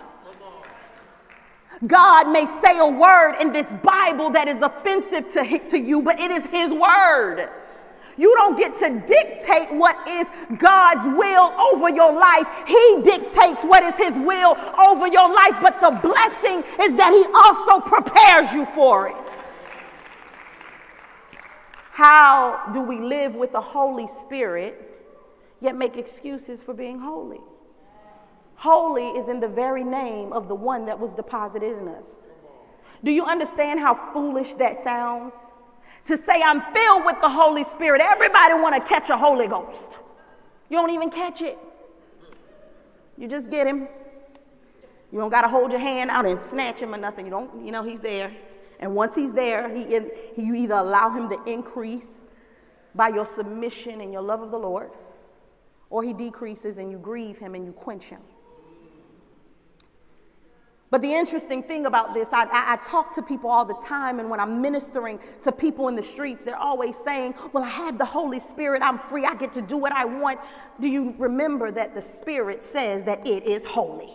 God 1.86 2.30
may 2.30 2.46
say 2.46 2.78
a 2.78 2.86
word 2.86 3.36
in 3.40 3.52
this 3.52 3.72
Bible 3.82 4.30
that 4.30 4.46
is 4.46 4.60
offensive 4.60 5.32
to, 5.32 5.58
to 5.70 5.78
you, 5.78 6.02
but 6.02 6.20
it 6.20 6.30
is 6.30 6.46
His 6.46 6.72
word. 6.72 7.48
You 8.16 8.34
don't 8.34 8.56
get 8.56 8.76
to 8.76 9.02
dictate 9.06 9.72
what 9.72 9.96
is 10.08 10.26
God's 10.58 11.06
will 11.06 11.52
over 11.72 11.88
your 11.88 12.12
life. 12.12 12.64
He 12.66 13.00
dictates 13.02 13.64
what 13.64 13.82
is 13.82 13.96
His 13.96 14.18
will 14.18 14.56
over 14.78 15.06
your 15.06 15.32
life, 15.32 15.56
but 15.62 15.80
the 15.80 15.98
blessing 16.02 16.62
is 16.80 16.96
that 16.96 17.12
He 17.12 17.24
also 17.34 17.80
prepares 17.80 18.52
you 18.52 18.66
for 18.66 19.08
it. 19.08 19.38
How 21.92 22.70
do 22.72 22.82
we 22.82 23.00
live 23.00 23.34
with 23.34 23.52
the 23.52 23.60
Holy 23.60 24.06
Spirit 24.06 24.88
yet 25.60 25.76
make 25.76 25.96
excuses 25.96 26.62
for 26.62 26.74
being 26.74 26.98
holy? 26.98 27.40
Holy 28.56 29.08
is 29.08 29.28
in 29.28 29.40
the 29.40 29.48
very 29.48 29.84
name 29.84 30.32
of 30.32 30.48
the 30.48 30.54
one 30.54 30.86
that 30.86 30.98
was 30.98 31.14
deposited 31.14 31.76
in 31.78 31.88
us. 31.88 32.24
Do 33.04 33.10
you 33.10 33.24
understand 33.24 33.80
how 33.80 33.94
foolish 34.12 34.54
that 34.54 34.76
sounds? 34.76 35.34
To 36.06 36.16
say 36.16 36.42
I'm 36.44 36.62
filled 36.72 37.04
with 37.04 37.20
the 37.20 37.28
Holy 37.28 37.64
Spirit. 37.64 38.02
Everybody 38.02 38.54
want 38.54 38.74
to 38.74 38.80
catch 38.80 39.10
a 39.10 39.16
Holy 39.16 39.46
Ghost. 39.46 39.98
You 40.68 40.76
don't 40.76 40.90
even 40.90 41.10
catch 41.10 41.42
it. 41.42 41.58
You 43.16 43.28
just 43.28 43.50
get 43.50 43.66
him. 43.66 43.88
You 45.12 45.18
don't 45.18 45.30
got 45.30 45.42
to 45.42 45.48
hold 45.48 45.70
your 45.70 45.80
hand 45.80 46.10
out 46.10 46.24
and 46.24 46.40
snatch 46.40 46.80
him 46.80 46.94
or 46.94 46.98
nothing. 46.98 47.26
You 47.26 47.30
don't, 47.30 47.64
you 47.64 47.70
know, 47.70 47.82
he's 47.82 48.00
there. 48.00 48.32
And 48.80 48.94
once 48.94 49.14
he's 49.14 49.32
there, 49.32 49.68
he, 49.72 49.84
he, 50.34 50.42
you 50.42 50.54
either 50.54 50.74
allow 50.74 51.10
him 51.10 51.28
to 51.28 51.40
increase 51.44 52.18
by 52.94 53.08
your 53.08 53.26
submission 53.26 54.00
and 54.00 54.12
your 54.12 54.22
love 54.22 54.40
of 54.40 54.50
the 54.50 54.58
Lord, 54.58 54.90
or 55.90 56.02
he 56.02 56.12
decreases 56.12 56.78
and 56.78 56.90
you 56.90 56.98
grieve 56.98 57.38
him 57.38 57.54
and 57.54 57.64
you 57.64 57.72
quench 57.72 58.04
him. 58.04 58.20
But 60.92 61.00
the 61.00 61.10
interesting 61.10 61.62
thing 61.62 61.86
about 61.86 62.12
this, 62.12 62.34
I, 62.34 62.42
I, 62.42 62.74
I, 62.74 62.76
talk 62.76 63.14
to 63.14 63.22
people 63.22 63.48
all 63.48 63.64
the 63.64 63.82
time, 63.82 64.20
and 64.20 64.28
when 64.28 64.38
I'm 64.38 64.60
ministering 64.60 65.18
to 65.40 65.50
people 65.50 65.88
in 65.88 65.96
the 65.96 66.02
streets, 66.02 66.44
they're 66.44 66.54
always 66.54 66.98
saying, 66.98 67.34
Well, 67.54 67.64
I 67.64 67.68
have 67.70 67.96
the 67.96 68.04
Holy 68.04 68.38
Spirit, 68.38 68.82
I'm 68.82 68.98
free, 68.98 69.24
I 69.24 69.34
get 69.34 69.54
to 69.54 69.62
do 69.62 69.78
what 69.78 69.92
I 69.92 70.04
want. 70.04 70.40
Do 70.80 70.88
you 70.88 71.14
remember 71.16 71.70
that 71.70 71.94
the 71.94 72.02
Spirit 72.02 72.62
says 72.62 73.04
that 73.04 73.26
it 73.26 73.44
is 73.44 73.64
holy? 73.64 74.12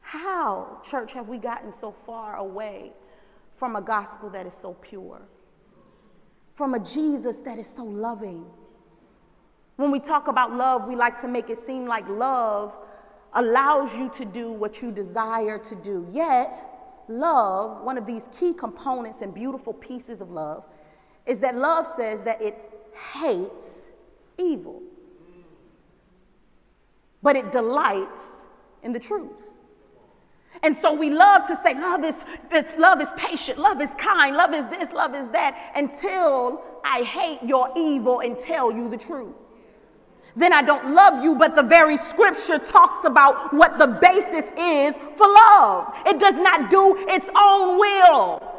How, 0.00 0.80
church, 0.82 1.12
have 1.12 1.28
we 1.28 1.38
gotten 1.38 1.70
so 1.70 1.92
far 1.92 2.34
away 2.34 2.94
from 3.52 3.76
a 3.76 3.80
gospel 3.80 4.28
that 4.30 4.44
is 4.44 4.54
so 4.54 4.74
pure? 4.74 5.22
From 6.56 6.74
a 6.74 6.80
Jesus 6.80 7.42
that 7.42 7.60
is 7.60 7.68
so 7.68 7.84
loving? 7.84 8.44
When 9.76 9.92
we 9.92 10.00
talk 10.00 10.26
about 10.26 10.52
love, 10.52 10.88
we 10.88 10.96
like 10.96 11.20
to 11.20 11.28
make 11.28 11.48
it 11.48 11.58
seem 11.58 11.86
like 11.86 12.08
love 12.08 12.76
allows 13.36 13.94
you 13.94 14.10
to 14.16 14.24
do 14.24 14.50
what 14.50 14.82
you 14.82 14.90
desire 14.90 15.58
to 15.58 15.74
do. 15.76 16.06
Yet, 16.10 16.54
love, 17.06 17.84
one 17.84 17.96
of 17.96 18.06
these 18.06 18.28
key 18.36 18.52
components 18.52 19.20
and 19.20 19.32
beautiful 19.32 19.74
pieces 19.74 20.20
of 20.20 20.30
love, 20.30 20.64
is 21.26 21.40
that 21.40 21.54
love 21.54 21.86
says 21.86 22.22
that 22.24 22.42
it 22.42 22.56
hates 23.12 23.90
evil, 24.38 24.82
but 27.22 27.36
it 27.36 27.52
delights 27.52 28.44
in 28.82 28.92
the 28.92 29.00
truth. 29.00 29.50
And 30.62 30.74
so 30.74 30.94
we 30.94 31.10
love 31.10 31.46
to 31.48 31.54
say 31.54 31.74
love 31.74 32.02
is 32.02 32.24
this 32.50 32.78
love 32.78 33.02
is 33.02 33.08
patient, 33.16 33.58
love 33.58 33.82
is 33.82 33.90
kind, 33.96 34.34
love 34.34 34.54
is 34.54 34.64
this, 34.66 34.90
love 34.92 35.14
is 35.14 35.28
that 35.28 35.72
until 35.76 36.64
I 36.82 37.02
hate 37.02 37.40
your 37.46 37.70
evil 37.76 38.20
and 38.20 38.38
tell 38.38 38.72
you 38.72 38.88
the 38.88 38.96
truth 38.96 39.34
then 40.36 40.52
I 40.52 40.62
don't 40.62 40.94
love 40.94 41.24
you. 41.24 41.34
But 41.34 41.56
the 41.56 41.62
very 41.62 41.96
scripture 41.96 42.58
talks 42.58 43.04
about 43.04 43.52
what 43.52 43.78
the 43.78 43.86
basis 43.86 44.52
is 44.58 44.94
for 45.16 45.26
love. 45.26 45.94
It 46.06 46.20
does 46.20 46.34
not 46.34 46.70
do 46.70 46.94
its 47.08 47.28
own 47.36 47.80
will. 47.80 48.52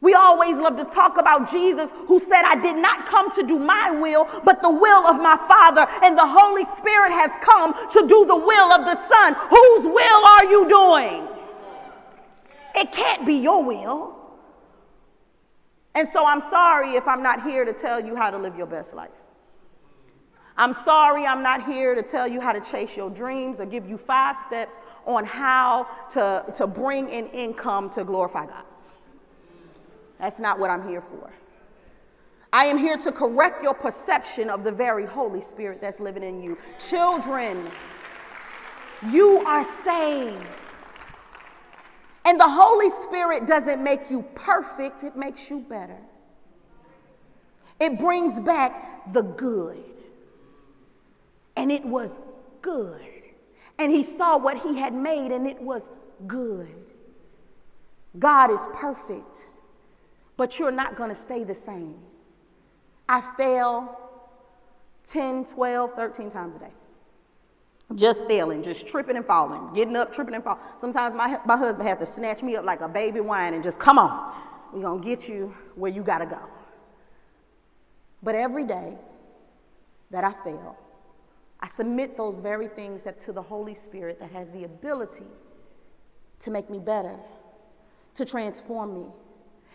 We 0.00 0.14
always 0.14 0.58
love 0.58 0.76
to 0.78 0.84
talk 0.84 1.16
about 1.16 1.48
Jesus 1.48 1.92
who 2.08 2.18
said, 2.18 2.42
I 2.44 2.56
did 2.56 2.76
not 2.76 3.06
come 3.06 3.30
to 3.36 3.46
do 3.46 3.56
my 3.56 3.92
will, 3.92 4.26
but 4.44 4.60
the 4.60 4.70
will 4.70 5.06
of 5.06 5.18
my 5.18 5.36
Father. 5.46 5.86
And 6.02 6.18
the 6.18 6.26
Holy 6.26 6.64
Spirit 6.64 7.12
has 7.12 7.30
come 7.40 7.72
to 7.72 8.06
do 8.08 8.24
the 8.26 8.36
will 8.36 8.72
of 8.72 8.84
the 8.84 8.96
Son. 8.96 9.34
Whose 9.48 9.86
will 9.86 10.26
are 10.26 10.44
you 10.46 10.68
doing? 10.68 11.28
It 12.74 12.90
can't 12.90 13.24
be 13.24 13.34
your 13.34 13.62
will. 13.62 14.16
And 15.94 16.08
so 16.08 16.26
I'm 16.26 16.40
sorry 16.40 16.92
if 16.92 17.06
I'm 17.06 17.22
not 17.22 17.42
here 17.44 17.64
to 17.64 17.72
tell 17.72 18.04
you 18.04 18.16
how 18.16 18.30
to 18.30 18.38
live 18.38 18.56
your 18.56 18.66
best 18.66 18.94
life. 18.94 19.21
I'm 20.56 20.74
sorry, 20.74 21.26
I'm 21.26 21.42
not 21.42 21.64
here 21.64 21.94
to 21.94 22.02
tell 22.02 22.28
you 22.28 22.40
how 22.40 22.52
to 22.52 22.60
chase 22.60 22.96
your 22.96 23.08
dreams 23.08 23.58
or 23.58 23.66
give 23.66 23.88
you 23.88 23.96
five 23.96 24.36
steps 24.36 24.80
on 25.06 25.24
how 25.24 25.86
to, 26.10 26.44
to 26.54 26.66
bring 26.66 27.08
in 27.08 27.26
income 27.28 27.88
to 27.90 28.04
glorify 28.04 28.46
God. 28.46 28.64
That's 30.18 30.38
not 30.38 30.58
what 30.58 30.70
I'm 30.70 30.86
here 30.86 31.00
for. 31.00 31.32
I 32.52 32.64
am 32.64 32.76
here 32.76 32.98
to 32.98 33.10
correct 33.10 33.62
your 33.62 33.72
perception 33.72 34.50
of 34.50 34.62
the 34.62 34.72
very 34.72 35.06
Holy 35.06 35.40
Spirit 35.40 35.80
that's 35.80 36.00
living 36.00 36.22
in 36.22 36.42
you. 36.42 36.58
Children, 36.78 37.66
you 39.10 39.42
are 39.46 39.64
saved. 39.64 40.46
And 42.26 42.38
the 42.38 42.48
Holy 42.48 42.90
Spirit 42.90 43.46
doesn't 43.46 43.82
make 43.82 44.10
you 44.10 44.22
perfect, 44.34 45.02
it 45.02 45.16
makes 45.16 45.48
you 45.48 45.60
better. 45.60 45.98
It 47.80 47.98
brings 47.98 48.38
back 48.38 49.12
the 49.12 49.22
good 49.22 49.82
and 51.56 51.70
it 51.70 51.84
was 51.84 52.12
good. 52.60 53.00
And 53.78 53.90
he 53.90 54.02
saw 54.02 54.36
what 54.36 54.62
he 54.62 54.78
had 54.78 54.94
made, 54.94 55.32
and 55.32 55.46
it 55.46 55.60
was 55.60 55.88
good. 56.26 56.92
God 58.18 58.50
is 58.50 58.60
perfect, 58.74 59.46
but 60.36 60.58
you're 60.58 60.70
not 60.70 60.96
going 60.96 61.08
to 61.08 61.14
stay 61.14 61.44
the 61.44 61.54
same. 61.54 61.96
I 63.08 63.20
fail 63.36 63.98
10, 65.04 65.44
12, 65.44 65.94
13 65.94 66.30
times 66.30 66.56
a 66.56 66.60
day. 66.60 66.72
Just 67.94 68.26
failing, 68.26 68.62
just 68.62 68.86
tripping 68.86 69.16
and 69.16 69.26
falling, 69.26 69.74
getting 69.74 69.96
up, 69.96 70.12
tripping 70.12 70.34
and 70.34 70.44
falling. 70.44 70.62
Sometimes 70.78 71.14
my, 71.14 71.38
my 71.44 71.56
husband 71.56 71.88
had 71.88 72.00
to 72.00 72.06
snatch 72.06 72.42
me 72.42 72.56
up 72.56 72.64
like 72.64 72.80
a 72.80 72.88
baby 72.88 73.20
wine 73.20 73.54
and 73.54 73.62
just, 73.62 73.78
come 73.78 73.98
on, 73.98 74.34
we're 74.72 74.82
going 74.82 75.02
to 75.02 75.06
get 75.06 75.28
you 75.28 75.54
where 75.74 75.90
you 75.90 76.02
got 76.02 76.18
to 76.18 76.26
go. 76.26 76.40
But 78.22 78.34
every 78.34 78.64
day 78.64 78.94
that 80.10 80.24
I 80.24 80.32
fail, 80.44 80.76
I 81.62 81.68
submit 81.68 82.16
those 82.16 82.40
very 82.40 82.66
things 82.66 83.04
that 83.04 83.20
to 83.20 83.32
the 83.32 83.40
Holy 83.40 83.74
Spirit 83.74 84.18
that 84.18 84.32
has 84.32 84.50
the 84.50 84.64
ability 84.64 85.24
to 86.40 86.50
make 86.50 86.68
me 86.68 86.80
better, 86.80 87.16
to 88.16 88.24
transform 88.24 88.94
me. 88.94 89.06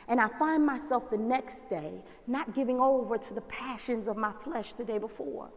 And 0.09 0.19
I 0.19 0.27
find 0.27 0.65
myself 0.65 1.09
the 1.09 1.17
next 1.17 1.69
day 1.69 1.93
not 2.27 2.53
giving 2.53 2.81
over 2.81 3.17
to 3.17 3.33
the 3.33 3.41
passions 3.41 4.07
of 4.07 4.17
my 4.17 4.33
flesh 4.33 4.73
the 4.73 4.83
day 4.83 4.97
before. 4.97 5.49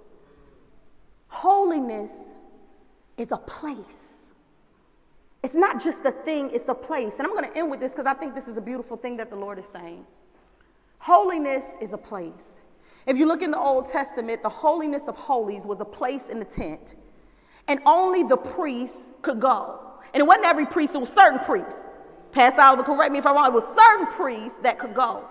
Holiness 1.26 2.36
is 3.18 3.32
a 3.32 3.36
place. 3.36 4.32
It's 5.42 5.54
not 5.54 5.82
just 5.82 6.04
a 6.04 6.12
thing, 6.12 6.50
it's 6.52 6.68
a 6.68 6.74
place. 6.74 7.18
And 7.18 7.26
I'm 7.26 7.34
going 7.34 7.50
to 7.50 7.58
end 7.58 7.70
with 7.70 7.80
this 7.80 7.92
because 7.92 8.06
I 8.06 8.14
think 8.14 8.34
this 8.34 8.46
is 8.46 8.56
a 8.56 8.60
beautiful 8.62 8.96
thing 8.96 9.16
that 9.16 9.30
the 9.30 9.36
Lord 9.36 9.58
is 9.58 9.66
saying. 9.66 10.06
Holiness 10.98 11.76
is 11.80 11.92
a 11.92 11.98
place. 11.98 12.60
If 13.06 13.16
you 13.16 13.26
look 13.26 13.42
in 13.42 13.50
the 13.50 13.58
Old 13.58 13.88
Testament, 13.88 14.42
the 14.42 14.48
holiness 14.48 15.08
of 15.08 15.16
holies 15.16 15.66
was 15.66 15.80
a 15.80 15.84
place 15.84 16.28
in 16.28 16.38
the 16.38 16.44
tent, 16.44 16.94
and 17.68 17.80
only 17.86 18.22
the 18.22 18.36
priests 18.36 19.10
could 19.22 19.40
go. 19.40 19.80
And 20.12 20.20
it 20.20 20.24
wasn't 20.24 20.46
every 20.46 20.66
priest, 20.66 20.94
it 20.94 20.98
was 20.98 21.10
certain 21.10 21.38
priests. 21.40 21.74
Pastor 22.32 22.60
Oliver, 22.60 22.82
correct 22.82 23.12
me 23.12 23.18
if 23.18 23.26
I'm 23.26 23.34
wrong, 23.34 23.46
it 23.48 23.52
was 23.52 23.64
certain 23.76 24.06
priests 24.06 24.58
that 24.62 24.78
could 24.78 24.94
go. 24.94 25.24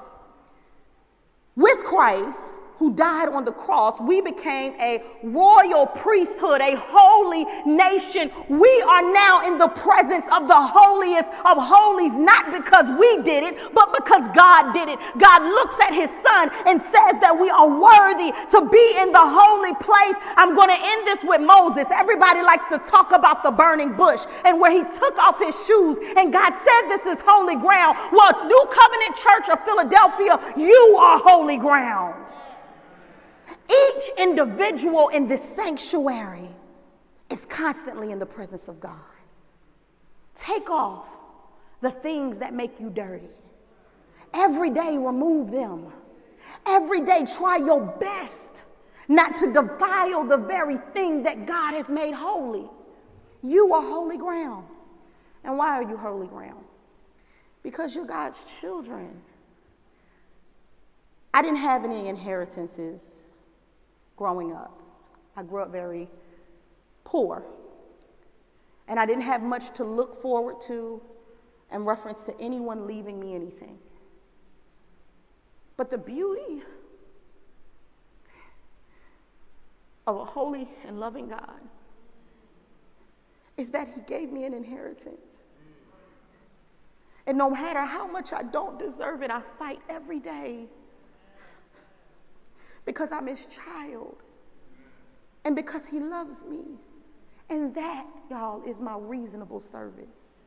With 1.56 1.84
Christ, 1.84 2.62
who 2.80 2.94
died 2.96 3.28
on 3.30 3.44
the 3.44 3.52
cross, 3.52 4.00
we 4.00 4.22
became 4.22 4.74
a 4.80 5.04
royal 5.22 5.86
priesthood, 5.86 6.62
a 6.62 6.76
holy 6.80 7.44
nation. 7.66 8.32
We 8.48 8.72
are 8.88 9.04
now 9.14 9.42
in 9.46 9.58
the 9.58 9.68
presence 9.68 10.26
of 10.32 10.48
the 10.48 10.56
holiest 10.56 11.28
of 11.44 11.60
holies, 11.60 12.14
not 12.14 12.56
because 12.56 12.88
we 12.98 13.22
did 13.24 13.44
it, 13.44 13.60
but 13.76 13.92
because 13.94 14.24
God 14.34 14.72
did 14.72 14.88
it. 14.88 14.98
God 15.20 15.44
looks 15.44 15.76
at 15.84 15.94
his 15.94 16.10
son 16.24 16.50
and 16.66 16.80
says 16.82 17.20
that 17.20 17.36
we 17.36 17.52
are 17.52 17.68
worthy 17.68 18.32
to 18.56 18.60
be 18.72 18.86
in 19.04 19.12
the 19.12 19.28
holy 19.28 19.76
place. 19.84 20.16
I'm 20.40 20.56
going 20.56 20.72
to 20.72 20.80
end 20.80 21.06
this 21.06 21.20
with 21.28 21.44
Moses. 21.44 21.86
Everybody 21.92 22.42
likes 22.42 22.72
to 22.72 22.80
talk 22.80 23.12
about 23.12 23.44
the 23.44 23.52
burning 23.52 23.94
bush 24.00 24.24
and 24.46 24.60
where 24.60 24.72
he 24.72 24.88
took 24.98 25.18
off 25.20 25.38
his 25.38 25.54
shoes 25.68 26.00
and 26.16 26.32
God 26.32 26.54
said 26.56 26.82
this 26.88 27.06
is 27.06 27.20
holy 27.28 27.60
ground. 27.60 27.98
Well, 28.16 28.48
New 28.48 28.66
Covenant 28.72 29.14
Church 29.20 29.52
of 29.52 29.60
Philadelphia, 29.68 30.40
you 30.56 30.96
are 30.96 31.20
holy 31.20 31.58
ground. 31.58 32.39
Each 33.70 34.10
individual 34.18 35.10
in 35.10 35.28
this 35.28 35.44
sanctuary 35.44 36.48
is 37.30 37.46
constantly 37.46 38.12
in 38.12 38.20
the 38.20 38.26
presence 38.26 38.68
of 38.68 38.80
God. 38.80 38.96
Take 40.34 40.70
off 40.70 41.08
the 41.82 41.92
things 41.92 42.40
that 42.40 42.54
make 42.54 42.80
you 42.80 42.90
dirty. 42.90 43.30
Every 44.34 44.70
day, 44.70 44.98
remove 44.98 45.52
them. 45.52 45.92
Every 46.68 47.02
day, 47.02 47.26
try 47.38 47.58
your 47.58 47.82
best 47.82 48.66
not 49.08 49.36
to 49.38 49.52
defile 49.52 50.24
the 50.24 50.38
very 50.38 50.78
thing 50.78 51.24
that 51.24 51.46
God 51.46 51.74
has 51.74 51.90
made 51.90 52.14
holy. 52.14 52.70
You 53.44 53.74
are 53.74 53.82
holy 53.82 54.18
ground. 54.18 54.66
And 55.44 55.58
why 55.58 55.70
are 55.70 55.84
you 55.84 55.98
holy 55.98 56.28
ground? 56.28 56.64
Because 57.64 57.96
you're 57.96 58.06
God's 58.06 58.44
children. 58.60 59.10
I 61.34 61.42
didn't 61.42 61.58
have 61.58 61.84
any 61.86 62.08
inheritances 62.08 63.19
growing 64.20 64.52
up. 64.52 64.82
I 65.38 65.44
grew 65.44 65.62
up 65.62 65.72
very 65.72 66.10
poor. 67.06 67.46
And 68.90 69.00
I 69.00 69.06
didn't 69.06 69.24
have 69.24 69.42
much 69.42 69.74
to 69.76 69.86
look 69.86 70.22
forward 70.22 70.60
to 70.68 71.02
in 71.72 71.86
reference 71.86 72.26
to 72.26 72.38
anyone 72.38 72.86
leaving 72.86 73.18
me 73.18 73.34
anything. 73.34 73.78
But 75.78 75.90
the 75.90 75.98
beauty 75.98 76.64
of 80.06 80.18
a 80.18 80.26
holy 80.26 80.68
and 80.86 81.00
loving 81.00 81.30
God 81.30 81.62
is 83.56 83.72
that 83.72 83.88
He 83.88 84.02
gave 84.02 84.34
me 84.34 84.44
an 84.44 84.54
inheritance. 84.54 85.44
And 87.26 87.38
no 87.38 87.50
matter 87.50 87.86
how 87.86 88.06
much 88.06 88.34
I 88.34 88.44
don't 88.44 88.78
deserve 88.78 89.22
it, 89.22 89.32
I 89.32 89.40
fight 89.40 89.80
every 89.88 90.20
day 90.20 90.68
because 92.90 93.12
I'm 93.12 93.28
his 93.28 93.46
child. 93.46 94.18
and 95.46 95.56
because 95.56 95.86
he 95.86 96.00
loves 96.00 96.44
me. 96.44 96.62
And 97.52 97.74
that, 97.76 98.06
y'all, 98.32 98.64
is 98.68 98.82
my 98.82 98.98
reasonable 98.98 99.60
service. 99.60 100.40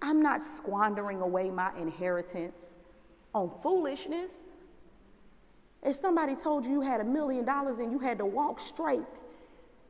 I'm 0.00 0.22
not 0.22 0.42
squandering 0.42 1.20
away 1.20 1.50
my 1.50 1.72
inheritance 1.80 2.76
on 3.34 3.50
foolishness. 3.62 4.32
If 5.82 5.96
somebody 5.96 6.36
told 6.36 6.64
you 6.64 6.72
you 6.74 6.80
had 6.80 7.00
a 7.00 7.04
million 7.04 7.44
dollars 7.44 7.78
and 7.80 7.90
you 7.90 7.98
had 7.98 8.18
to 8.18 8.26
walk 8.26 8.60
straight 8.60 9.02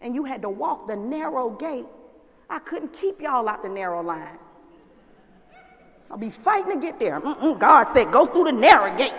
and 0.00 0.14
you 0.14 0.24
had 0.24 0.40
to 0.42 0.48
walk 0.48 0.86
the 0.88 0.96
narrow 0.96 1.50
gate, 1.50 1.86
I 2.48 2.60
couldn't 2.60 2.94
keep 2.94 3.20
y'all 3.20 3.46
out 3.48 3.62
the 3.62 3.68
narrow 3.68 4.02
line. 4.02 4.38
I'll 6.10 6.18
be 6.18 6.30
fighting 6.30 6.72
to 6.72 6.80
get 6.80 6.98
there. 6.98 7.20
Mm-mm, 7.20 7.58
God 7.58 7.88
said, 7.92 8.10
go 8.10 8.24
through 8.26 8.44
the 8.44 8.52
narrow 8.52 8.94
gate. 8.96 9.14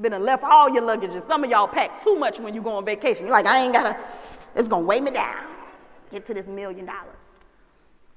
Been 0.00 0.12
and 0.12 0.24
left 0.24 0.44
all 0.44 0.70
your 0.70 0.82
luggage, 0.82 1.10
and 1.10 1.22
some 1.22 1.42
of 1.42 1.50
y'all 1.50 1.66
pack 1.66 2.00
too 2.00 2.16
much 2.16 2.38
when 2.38 2.54
you 2.54 2.62
go 2.62 2.76
on 2.76 2.84
vacation. 2.84 3.26
You're 3.26 3.34
like, 3.34 3.46
I 3.46 3.64
ain't 3.64 3.72
gotta, 3.72 3.96
it's 4.54 4.68
gonna 4.68 4.86
weigh 4.86 5.00
me 5.00 5.10
down. 5.10 5.44
Get 6.10 6.24
to 6.26 6.34
this 6.34 6.46
million 6.46 6.86
dollars. 6.86 7.36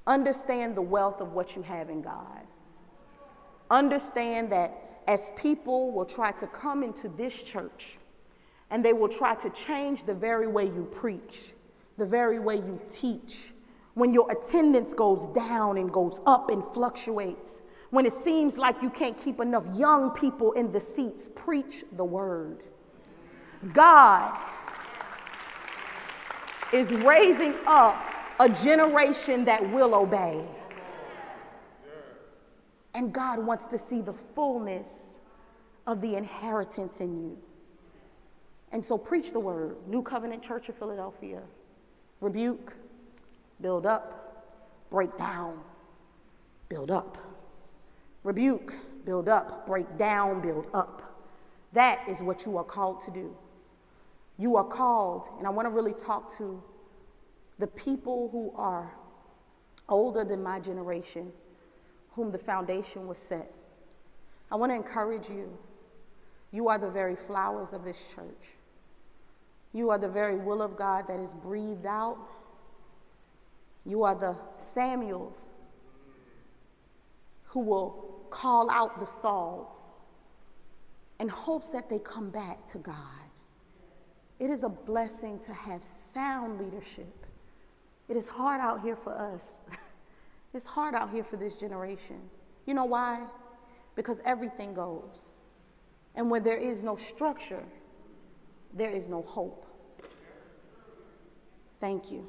Understand 0.06 0.76
the 0.76 0.82
wealth 0.82 1.20
of 1.20 1.32
what 1.32 1.56
you 1.56 1.62
have 1.62 1.90
in 1.90 2.02
God. 2.02 2.46
Understand 3.70 4.52
that 4.52 5.02
as 5.08 5.32
people 5.36 5.90
will 5.90 6.04
try 6.04 6.30
to 6.32 6.46
come 6.46 6.82
into 6.82 7.08
this 7.08 7.42
church 7.42 7.98
and 8.70 8.84
they 8.84 8.92
will 8.92 9.08
try 9.08 9.34
to 9.34 9.50
change 9.50 10.04
the 10.04 10.14
very 10.14 10.46
way 10.46 10.64
you 10.66 10.88
preach, 10.90 11.52
the 11.98 12.06
very 12.06 12.38
way 12.38 12.56
you 12.56 12.80
teach, 12.88 13.52
when 13.94 14.14
your 14.14 14.30
attendance 14.30 14.94
goes 14.94 15.26
down 15.28 15.76
and 15.78 15.92
goes 15.92 16.20
up 16.26 16.50
and 16.50 16.64
fluctuates, 16.72 17.61
when 17.92 18.06
it 18.06 18.12
seems 18.14 18.56
like 18.56 18.80
you 18.80 18.88
can't 18.88 19.18
keep 19.18 19.38
enough 19.38 19.66
young 19.76 20.12
people 20.12 20.52
in 20.52 20.72
the 20.72 20.80
seats, 20.80 21.28
preach 21.34 21.84
the 21.92 22.04
word. 22.04 22.62
God 23.74 24.34
is 26.72 26.90
raising 26.90 27.54
up 27.66 28.02
a 28.40 28.48
generation 28.48 29.44
that 29.44 29.70
will 29.72 29.94
obey. 29.94 30.42
And 32.94 33.12
God 33.12 33.38
wants 33.38 33.66
to 33.66 33.76
see 33.76 34.00
the 34.00 34.14
fullness 34.14 35.20
of 35.86 36.00
the 36.00 36.16
inheritance 36.16 37.00
in 37.00 37.14
you. 37.22 37.38
And 38.72 38.82
so 38.82 38.96
preach 38.96 39.34
the 39.34 39.40
word. 39.40 39.76
New 39.86 40.02
Covenant 40.02 40.42
Church 40.42 40.70
of 40.70 40.78
Philadelphia. 40.78 41.42
Rebuke, 42.22 42.74
build 43.60 43.84
up, 43.84 44.46
break 44.88 45.14
down, 45.18 45.60
build 46.70 46.90
up. 46.90 47.18
Rebuke, 48.24 48.74
build 49.04 49.28
up, 49.28 49.66
break 49.66 49.96
down, 49.96 50.40
build 50.40 50.68
up. 50.72 51.02
That 51.72 52.04
is 52.08 52.22
what 52.22 52.46
you 52.46 52.56
are 52.56 52.64
called 52.64 53.00
to 53.02 53.10
do. 53.10 53.34
You 54.38 54.56
are 54.56 54.64
called, 54.64 55.28
and 55.38 55.46
I 55.46 55.50
want 55.50 55.66
to 55.66 55.70
really 55.70 55.92
talk 55.92 56.30
to 56.38 56.62
the 57.58 57.66
people 57.66 58.28
who 58.30 58.52
are 58.56 58.94
older 59.88 60.24
than 60.24 60.42
my 60.42 60.60
generation, 60.60 61.32
whom 62.12 62.30
the 62.30 62.38
foundation 62.38 63.06
was 63.06 63.18
set. 63.18 63.52
I 64.50 64.56
want 64.56 64.70
to 64.70 64.76
encourage 64.76 65.28
you. 65.28 65.56
You 66.50 66.68
are 66.68 66.78
the 66.78 66.90
very 66.90 67.16
flowers 67.16 67.72
of 67.72 67.84
this 67.84 68.12
church. 68.14 68.54
You 69.72 69.90
are 69.90 69.98
the 69.98 70.08
very 70.08 70.36
will 70.36 70.60
of 70.60 70.76
God 70.76 71.06
that 71.08 71.18
is 71.18 71.34
breathed 71.34 71.86
out. 71.86 72.18
You 73.86 74.04
are 74.04 74.14
the 74.14 74.36
Samuels 74.56 75.46
who 77.44 77.60
will 77.60 78.11
call 78.32 78.70
out 78.70 78.98
the 78.98 79.06
Sauls 79.06 79.92
in 81.20 81.28
hopes 81.28 81.70
that 81.70 81.88
they 81.88 81.98
come 82.00 82.30
back 82.30 82.66
to 82.68 82.78
God. 82.78 82.96
It 84.40 84.50
is 84.50 84.64
a 84.64 84.68
blessing 84.68 85.38
to 85.40 85.52
have 85.52 85.84
sound 85.84 86.60
leadership 86.60 87.22
it 88.12 88.16
is 88.18 88.28
hard 88.28 88.60
out 88.60 88.82
here 88.82 88.94
for 88.94 89.14
us. 89.18 89.62
it's 90.54 90.66
hard 90.66 90.94
out 90.94 91.10
here 91.10 91.24
for 91.24 91.38
this 91.38 91.56
generation. 91.56 92.20
You 92.66 92.74
know 92.74 92.84
why? 92.84 93.22
Because 93.94 94.20
everything 94.26 94.74
goes. 94.74 95.30
And 96.14 96.30
when 96.30 96.42
there 96.42 96.58
is 96.58 96.82
no 96.82 96.94
structure, 96.94 97.64
there 98.74 98.90
is 98.90 99.08
no 99.08 99.22
hope. 99.22 99.66
Thank 101.80 102.12
you. 102.12 102.26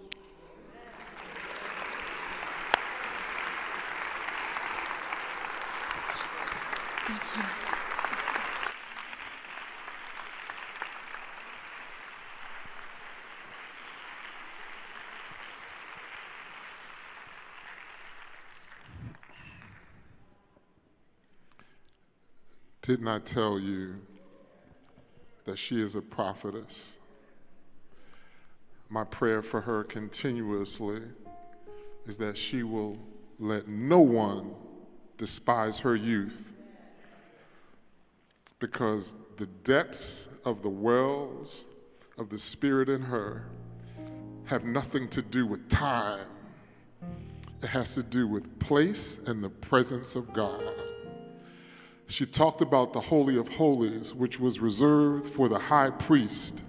Thank 7.06 7.22
you. 7.36 7.44
Didn't 22.84 23.08
I 23.10 23.20
tell 23.20 23.60
you 23.60 23.96
that 25.44 25.58
she 25.58 25.82
is 25.82 25.98
a 25.98 26.02
prophetess? 26.02 27.00
My 28.88 29.04
prayer 29.04 29.42
for 29.42 29.60
her 29.60 29.84
continuously 29.84 31.02
is 32.06 32.18
that 32.20 32.38
she 32.38 32.64
will 32.64 32.98
let 33.40 33.68
no 33.68 34.00
one 34.00 34.54
despise 35.18 35.80
her 35.82 35.98
youth 35.98 36.53
because 38.64 39.16
the 39.36 39.46
depths 39.66 40.30
of 40.46 40.62
the 40.64 40.70
wells 40.70 41.66
of 42.18 42.30
the 42.30 42.40
Spirit 42.40 42.88
in 42.88 43.02
her 43.02 43.46
have 44.46 44.64
nothing 44.64 45.08
to 45.10 45.22
do 45.22 45.46
with 45.46 45.68
time. 45.68 46.28
It 47.62 47.68
has 47.68 47.94
to 47.96 48.04
do 48.04 48.28
with 48.28 48.60
place 48.60 49.20
and 49.28 49.44
the 49.44 49.50
presence 49.50 50.16
of 50.16 50.32
God 50.34 50.74
she 52.14 52.28
talked 52.28 52.62
about 52.62 52.94
the 52.94 53.00
Holy 53.00 53.38
of 53.40 53.48
Holies, 53.56 54.14
which 54.14 54.40
was 54.40 54.60
reserved 54.60 55.26
for 55.26 55.50
the 55.50 55.58
high 55.58 55.90
priest. 55.90 56.62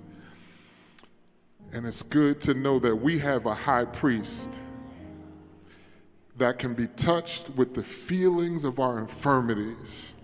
And 1.75 1.87
it's 1.87 2.03
good 2.03 2.41
to 2.43 2.55
know 2.55 2.79
that 2.79 2.97
we 2.97 3.19
have 3.19 3.45
a 3.45 3.53
high 3.53 3.85
priest 3.85 4.59
that 6.39 6.59
can 6.59 6.73
be 6.73 6.87
touched 6.87 7.51
with 7.51 7.75
the 7.75 7.85
feelings 7.85 8.65
of 8.65 8.79
our 8.81 8.99
infirmities. 8.99 10.15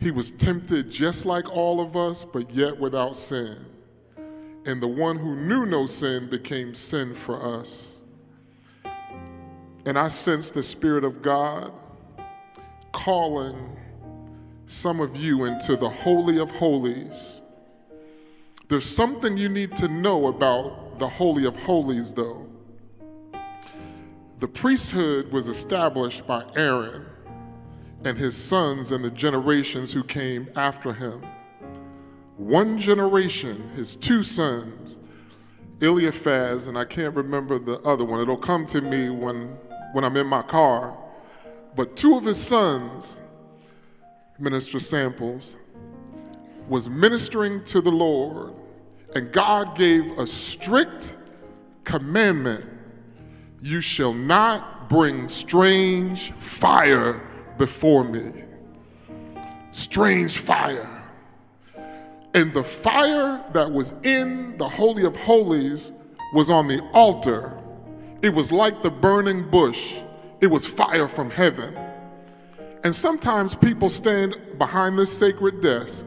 He 0.00 0.10
was 0.10 0.30
tempted 0.30 0.90
just 0.90 1.26
like 1.26 1.50
all 1.50 1.80
of 1.80 1.96
us, 1.96 2.24
but 2.24 2.50
yet 2.50 2.78
without 2.78 3.16
sin. 3.16 3.64
And 4.66 4.80
the 4.80 4.88
one 4.88 5.16
who 5.16 5.34
knew 5.34 5.66
no 5.66 5.86
sin 5.86 6.28
became 6.28 6.74
sin 6.74 7.14
for 7.14 7.42
us. 7.42 8.02
And 9.84 9.98
I 9.98 10.08
sense 10.08 10.50
the 10.50 10.62
Spirit 10.62 11.04
of 11.04 11.22
God 11.22 11.72
calling 12.92 13.76
some 14.66 15.00
of 15.00 15.16
you 15.16 15.44
into 15.44 15.76
the 15.76 15.88
Holy 15.88 16.38
of 16.38 16.50
Holies. 16.50 17.42
There's 18.68 18.84
something 18.84 19.36
you 19.36 19.48
need 19.48 19.76
to 19.78 19.88
know 19.88 20.26
about 20.26 20.98
the 20.98 21.08
Holy 21.08 21.46
of 21.46 21.56
Holies, 21.56 22.12
though. 22.12 22.46
The 24.40 24.48
priesthood 24.48 25.32
was 25.32 25.48
established 25.48 26.26
by 26.26 26.44
Aaron 26.54 27.06
and 28.04 28.16
his 28.16 28.36
sons 28.36 28.92
and 28.92 29.04
the 29.04 29.10
generations 29.10 29.92
who 29.92 30.02
came 30.02 30.48
after 30.56 30.92
him. 30.92 31.22
One 32.36 32.78
generation, 32.78 33.70
his 33.74 33.96
two 33.96 34.22
sons, 34.22 34.98
Eliphaz, 35.80 36.68
and 36.68 36.78
I 36.78 36.84
can't 36.84 37.14
remember 37.14 37.58
the 37.58 37.78
other 37.80 38.04
one. 38.04 38.20
It'll 38.20 38.36
come 38.36 38.66
to 38.66 38.80
me 38.80 39.10
when, 39.10 39.56
when 39.92 40.04
I'm 40.04 40.16
in 40.16 40.26
my 40.26 40.42
car. 40.42 40.96
But 41.76 41.96
two 41.96 42.16
of 42.16 42.24
his 42.24 42.40
sons, 42.40 43.20
Minister 44.38 44.78
Samples, 44.78 45.56
was 46.68 46.88
ministering 46.88 47.64
to 47.64 47.80
the 47.80 47.90
Lord, 47.90 48.52
and 49.14 49.32
God 49.32 49.76
gave 49.76 50.18
a 50.18 50.26
strict 50.26 51.16
commandment 51.84 52.64
you 53.60 53.80
shall 53.80 54.12
not 54.12 54.88
bring 54.88 55.28
strange 55.28 56.32
fire 56.32 57.20
before 57.58 58.04
me. 58.04 58.44
Strange 59.72 60.38
fire. 60.38 61.02
And 62.34 62.52
the 62.52 62.64
fire 62.64 63.44
that 63.52 63.70
was 63.70 63.96
in 64.04 64.56
the 64.58 64.68
Holy 64.68 65.04
of 65.04 65.16
Holies 65.16 65.92
was 66.32 66.50
on 66.50 66.68
the 66.68 66.80
altar. 66.92 67.58
It 68.22 68.34
was 68.34 68.52
like 68.52 68.82
the 68.82 68.90
burning 68.90 69.48
bush, 69.48 69.96
it 70.40 70.46
was 70.46 70.66
fire 70.66 71.08
from 71.08 71.30
heaven. 71.30 71.76
And 72.84 72.94
sometimes 72.94 73.54
people 73.54 73.88
stand 73.88 74.40
behind 74.58 74.98
this 74.98 75.16
sacred 75.16 75.60
desk 75.60 76.06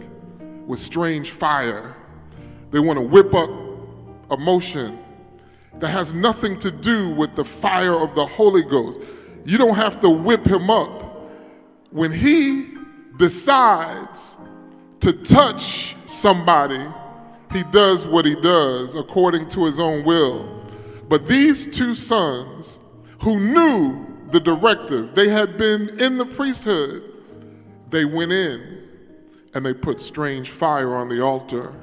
with 0.66 0.80
strange 0.80 1.32
fire. 1.32 1.96
They 2.72 2.80
want 2.80 2.98
to 2.98 3.06
whip 3.06 3.34
up 3.34 3.50
emotion 4.32 4.98
that 5.80 5.90
has 5.90 6.14
nothing 6.14 6.58
to 6.60 6.72
do 6.72 7.10
with 7.10 7.36
the 7.36 7.44
fire 7.44 7.96
of 7.96 8.16
the 8.16 8.26
Holy 8.26 8.64
Ghost. 8.64 9.02
You 9.44 9.58
don't 9.58 9.76
have 9.76 10.00
to 10.02 10.10
whip 10.10 10.46
him 10.46 10.70
up. 10.70 11.01
When 11.92 12.12
he 12.12 12.70
decides 13.18 14.38
to 15.02 15.14
touch 15.14 15.96
somebody, 16.06 16.84
he 17.54 17.64
does 17.64 18.08
what 18.08 18.26
he 18.26 18.36
does 18.36 18.96
according 18.96 19.50
to 19.50 19.66
his 19.66 19.80
own 19.80 20.04
will. 20.04 20.64
But 21.10 21.28
these 21.28 21.78
two 21.78 21.94
sons 21.94 22.80
who 23.20 23.40
knew 23.40 24.08
the 24.32 24.40
directive, 24.40 25.14
they 25.14 25.28
had 25.28 25.58
been 25.58 26.00
in 26.00 26.18
the 26.18 26.26
priesthood, 26.26 27.04
they 27.90 28.06
went 28.06 28.32
in 28.32 28.88
and 29.54 29.66
they 29.66 29.74
put 29.74 30.00
strange 30.00 30.50
fire 30.50 30.96
on 30.96 31.10
the 31.10 31.22
altar. 31.22 31.74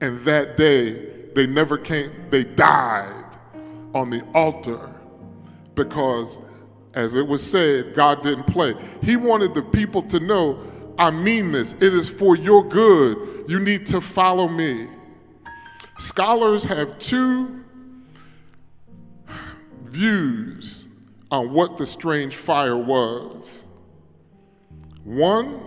And 0.00 0.20
that 0.24 0.56
day, 0.56 1.28
they 1.34 1.46
never 1.46 1.78
came, 1.78 2.10
they 2.30 2.42
died 2.42 3.24
on 3.94 4.10
the 4.10 4.22
altar 4.34 4.92
because, 5.74 6.38
as 6.96 7.14
it 7.14 7.26
was 7.26 7.48
said, 7.48 7.94
God 7.94 8.22
didn't 8.22 8.44
play. 8.44 8.74
He 9.02 9.16
wanted 9.16 9.54
the 9.54 9.62
people 9.62 10.02
to 10.02 10.18
know, 10.18 10.58
I 10.98 11.10
mean 11.10 11.52
this, 11.52 11.74
it 11.74 11.94
is 11.94 12.08
for 12.08 12.36
your 12.36 12.64
good. 12.64 13.44
You 13.48 13.60
need 13.60 13.86
to 13.86 14.00
follow 14.00 14.48
me. 14.48 14.88
Scholars 15.98 16.64
have 16.64 16.98
two 16.98 17.64
views 19.82 20.84
on 21.30 21.52
what 21.52 21.78
the 21.78 21.86
strange 21.86 22.36
fire 22.36 22.76
was. 22.76 23.66
One, 25.04 25.60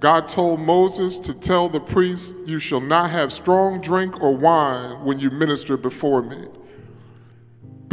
God 0.00 0.28
told 0.28 0.60
Moses 0.60 1.18
to 1.20 1.34
tell 1.34 1.68
the 1.68 1.80
priests, 1.80 2.32
You 2.46 2.58
shall 2.58 2.80
not 2.80 3.10
have 3.10 3.32
strong 3.32 3.80
drink 3.80 4.22
or 4.22 4.36
wine 4.36 5.04
when 5.04 5.18
you 5.18 5.30
minister 5.30 5.76
before 5.76 6.22
me, 6.22 6.46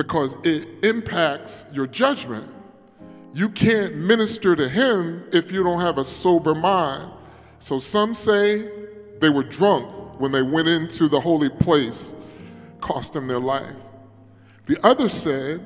because 0.02 0.36
it 0.44 0.68
impacts 0.84 1.68
your 1.72 1.86
judgment. 1.86 2.50
You 3.36 3.50
can't 3.50 3.96
minister 3.96 4.56
to 4.56 4.68
him 4.68 5.24
if 5.32 5.52
you 5.52 5.64
don't 5.64 5.80
have 5.80 6.00
a 6.00 6.04
sober 6.04 6.56
mind. 6.56 7.12
So 7.60 7.78
some 7.78 8.16
say 8.16 8.68
they 9.20 9.30
were 9.30 9.44
drunk 9.44 10.20
when 10.20 10.32
they 10.32 10.42
went 10.42 10.68
into 10.68 11.08
the 11.08 11.20
holy 11.20 11.50
place, 11.50 12.16
cost 12.80 13.14
them 13.14 13.28
their 13.28 13.40
life. 13.40 13.76
The 14.66 14.84
other 14.84 15.08
said 15.08 15.64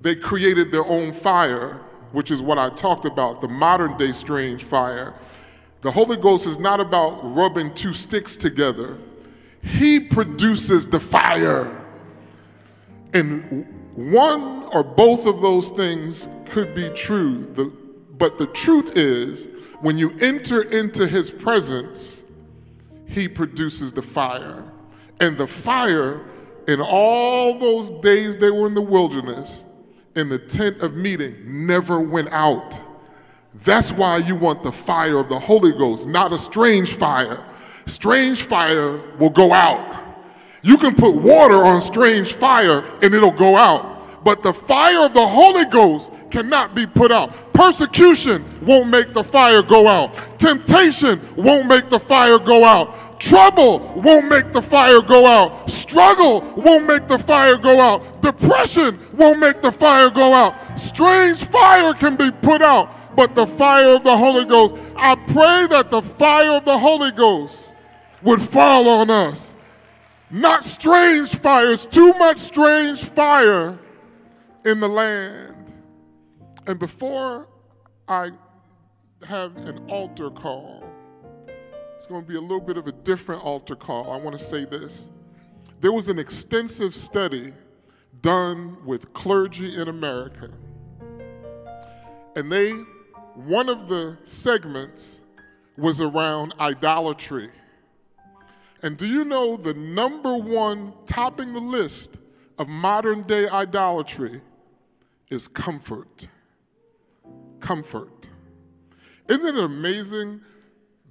they 0.00 0.16
created 0.16 0.72
their 0.72 0.86
own 0.86 1.12
fire, 1.12 1.82
which 2.12 2.30
is 2.30 2.40
what 2.40 2.56
I 2.56 2.70
talked 2.70 3.04
about, 3.04 3.42
the 3.42 3.48
modern 3.48 3.98
day 3.98 4.12
strange 4.12 4.64
fire. 4.64 5.12
The 5.82 5.90
Holy 5.90 6.16
Ghost 6.16 6.46
is 6.46 6.58
not 6.58 6.80
about 6.80 7.20
rubbing 7.22 7.74
two 7.74 7.92
sticks 7.92 8.34
together, 8.34 8.96
He 9.62 10.00
produces 10.00 10.86
the 10.86 11.00
fire. 11.00 11.84
And 13.14 13.66
one 13.94 14.64
or 14.72 14.84
both 14.84 15.26
of 15.26 15.42
those 15.42 15.70
things 15.70 16.28
could 16.46 16.74
be 16.74 16.88
true. 16.90 17.46
The, 17.54 17.72
but 18.16 18.38
the 18.38 18.46
truth 18.46 18.96
is, 18.96 19.48
when 19.80 19.98
you 19.98 20.14
enter 20.20 20.62
into 20.62 21.06
His 21.06 21.30
presence, 21.30 22.24
He 23.06 23.28
produces 23.28 23.92
the 23.92 24.02
fire. 24.02 24.64
And 25.20 25.36
the 25.36 25.46
fire, 25.46 26.20
in 26.66 26.80
all 26.80 27.58
those 27.58 27.90
days 28.02 28.36
they 28.36 28.50
were 28.50 28.66
in 28.66 28.74
the 28.74 28.82
wilderness, 28.82 29.64
in 30.14 30.28
the 30.28 30.38
tent 30.38 30.82
of 30.82 30.94
meeting, 30.94 31.66
never 31.66 32.00
went 32.00 32.32
out. 32.32 32.80
That's 33.64 33.92
why 33.92 34.18
you 34.18 34.36
want 34.36 34.62
the 34.62 34.72
fire 34.72 35.18
of 35.18 35.28
the 35.28 35.38
Holy 35.38 35.72
Ghost, 35.72 36.06
not 36.06 36.32
a 36.32 36.38
strange 36.38 36.94
fire. 36.94 37.44
Strange 37.86 38.42
fire 38.42 38.98
will 39.16 39.30
go 39.30 39.52
out. 39.52 40.07
You 40.68 40.76
can 40.76 40.94
put 40.94 41.14
water 41.14 41.64
on 41.64 41.80
strange 41.80 42.34
fire 42.34 42.84
and 43.00 43.14
it'll 43.14 43.32
go 43.32 43.56
out. 43.56 44.22
But 44.22 44.42
the 44.42 44.52
fire 44.52 45.06
of 45.06 45.14
the 45.14 45.26
Holy 45.26 45.64
Ghost 45.64 46.12
cannot 46.30 46.74
be 46.74 46.86
put 46.86 47.10
out. 47.10 47.54
Persecution 47.54 48.44
won't 48.60 48.90
make 48.90 49.14
the 49.14 49.24
fire 49.24 49.62
go 49.62 49.88
out. 49.88 50.14
Temptation 50.38 51.22
won't 51.38 51.68
make 51.68 51.88
the 51.88 51.98
fire 51.98 52.38
go 52.38 52.66
out. 52.66 53.18
Trouble 53.18 53.78
won't 53.96 54.28
make 54.28 54.52
the 54.52 54.60
fire 54.60 55.00
go 55.00 55.24
out. 55.24 55.70
Struggle 55.70 56.42
won't 56.58 56.86
make 56.86 57.08
the 57.08 57.18
fire 57.18 57.56
go 57.56 57.80
out. 57.80 58.20
Depression 58.20 58.98
won't 59.14 59.38
make 59.38 59.62
the 59.62 59.72
fire 59.72 60.10
go 60.10 60.34
out. 60.34 60.78
Strange 60.78 61.42
fire 61.46 61.94
can 61.94 62.14
be 62.14 62.30
put 62.42 62.60
out 62.60 62.92
but 63.16 63.34
the 63.34 63.46
fire 63.46 63.96
of 63.96 64.04
the 64.04 64.14
Holy 64.14 64.44
Ghost. 64.44 64.76
I 64.98 65.14
pray 65.14 65.66
that 65.70 65.90
the 65.90 66.02
fire 66.02 66.58
of 66.58 66.66
the 66.66 66.76
Holy 66.76 67.10
Ghost 67.12 67.74
would 68.22 68.42
fall 68.42 68.86
on 68.86 69.08
us. 69.08 69.47
Not 70.30 70.62
strange 70.62 71.34
fires, 71.36 71.86
too 71.86 72.12
much 72.14 72.38
strange 72.38 73.04
fire 73.04 73.78
in 74.64 74.80
the 74.80 74.88
land. 74.88 75.72
And 76.66 76.78
before 76.78 77.48
I 78.06 78.30
have 79.26 79.56
an 79.56 79.78
altar 79.88 80.30
call, 80.30 80.84
it's 81.96 82.06
going 82.06 82.22
to 82.22 82.28
be 82.28 82.36
a 82.36 82.40
little 82.40 82.60
bit 82.60 82.76
of 82.76 82.86
a 82.86 82.92
different 82.92 83.42
altar 83.42 83.74
call. 83.74 84.12
I 84.12 84.18
want 84.18 84.38
to 84.38 84.44
say 84.44 84.64
this. 84.64 85.10
There 85.80 85.92
was 85.92 86.08
an 86.08 86.18
extensive 86.18 86.94
study 86.94 87.54
done 88.20 88.76
with 88.84 89.12
clergy 89.14 89.76
in 89.80 89.88
America, 89.88 90.50
and 92.36 92.52
they 92.52 92.72
one 93.34 93.68
of 93.68 93.88
the 93.88 94.18
segments 94.24 95.22
was 95.76 96.00
around 96.00 96.54
idolatry. 96.58 97.50
And 98.82 98.96
do 98.96 99.06
you 99.06 99.24
know 99.24 99.56
the 99.56 99.74
number 99.74 100.36
one 100.36 100.92
topping 101.06 101.52
the 101.52 101.60
list 101.60 102.18
of 102.58 102.68
modern 102.68 103.22
day 103.22 103.48
idolatry 103.48 104.40
is 105.30 105.48
comfort? 105.48 106.28
Comfort. 107.60 108.30
Isn't 109.28 109.56
it 109.56 109.62
amazing? 109.62 110.40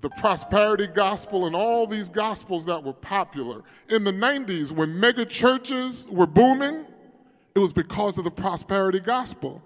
The 0.01 0.09
prosperity 0.11 0.87
gospel 0.87 1.45
and 1.45 1.55
all 1.55 1.87
these 1.87 2.09
gospels 2.09 2.65
that 2.65 2.83
were 2.83 2.93
popular. 2.93 3.63
In 3.89 4.03
the 4.03 4.11
90s, 4.11 4.71
when 4.71 4.99
mega 4.99 5.25
churches 5.25 6.07
were 6.09 6.27
booming, 6.27 6.85
it 7.55 7.59
was 7.59 7.73
because 7.73 8.17
of 8.17 8.23
the 8.23 8.31
prosperity 8.31 8.99
gospel 8.99 9.63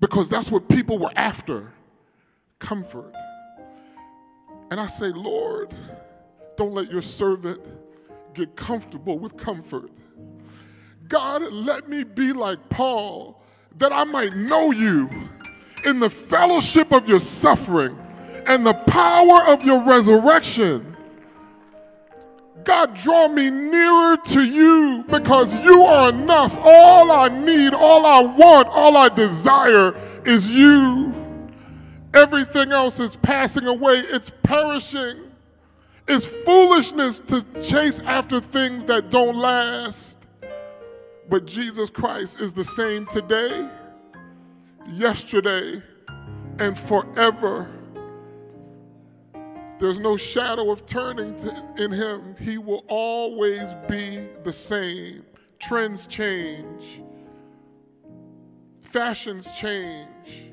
because 0.00 0.28
that's 0.28 0.50
what 0.50 0.68
people 0.68 0.98
were 0.98 1.12
after 1.16 1.72
comfort. 2.58 3.12
And 4.70 4.80
I 4.80 4.86
say, 4.86 5.08
Lord, 5.08 5.74
don't 6.56 6.72
let 6.72 6.90
your 6.90 7.02
servant 7.02 7.60
get 8.34 8.56
comfortable 8.56 9.18
with 9.18 9.36
comfort. 9.36 9.90
God, 11.08 11.42
let 11.52 11.88
me 11.88 12.04
be 12.04 12.32
like 12.32 12.68
Paul, 12.68 13.42
that 13.78 13.92
I 13.92 14.04
might 14.04 14.34
know 14.34 14.70
you 14.70 15.08
in 15.84 16.00
the 16.00 16.10
fellowship 16.10 16.92
of 16.92 17.08
your 17.08 17.20
suffering 17.20 17.98
and 18.46 18.66
the 18.66 18.74
power 18.74 19.52
of 19.52 19.64
your 19.64 19.82
resurrection 19.84 20.94
God, 22.64 22.94
draw 22.94 23.28
me 23.28 23.50
nearer 23.50 24.16
to 24.16 24.42
you 24.42 25.04
because 25.08 25.62
you 25.62 25.82
are 25.82 26.08
enough. 26.08 26.56
All 26.62 27.12
I 27.12 27.28
need, 27.28 27.74
all 27.74 28.06
I 28.06 28.20
want, 28.20 28.68
all 28.68 28.96
I 28.96 29.10
desire 29.10 29.94
is 30.24 30.54
you. 30.54 31.12
Everything 32.14 32.72
else 32.72 33.00
is 33.00 33.16
passing 33.16 33.66
away, 33.66 33.94
it's 33.96 34.30
perishing. 34.42 35.23
It's 36.06 36.26
foolishness 36.26 37.18
to 37.20 37.44
chase 37.62 38.00
after 38.00 38.40
things 38.40 38.84
that 38.84 39.10
don't 39.10 39.36
last. 39.36 40.28
But 41.28 41.46
Jesus 41.46 41.88
Christ 41.88 42.40
is 42.40 42.52
the 42.52 42.64
same 42.64 43.06
today, 43.06 43.68
yesterday, 44.86 45.82
and 46.58 46.78
forever. 46.78 47.70
There's 49.78 49.98
no 49.98 50.16
shadow 50.16 50.70
of 50.70 50.86
turning 50.86 51.36
to, 51.38 51.74
in 51.78 51.90
him. 51.90 52.36
He 52.38 52.58
will 52.58 52.84
always 52.88 53.74
be 53.88 54.28
the 54.44 54.52
same. 54.52 55.24
Trends 55.58 56.06
change, 56.06 57.02
fashions 58.82 59.50
change, 59.52 60.52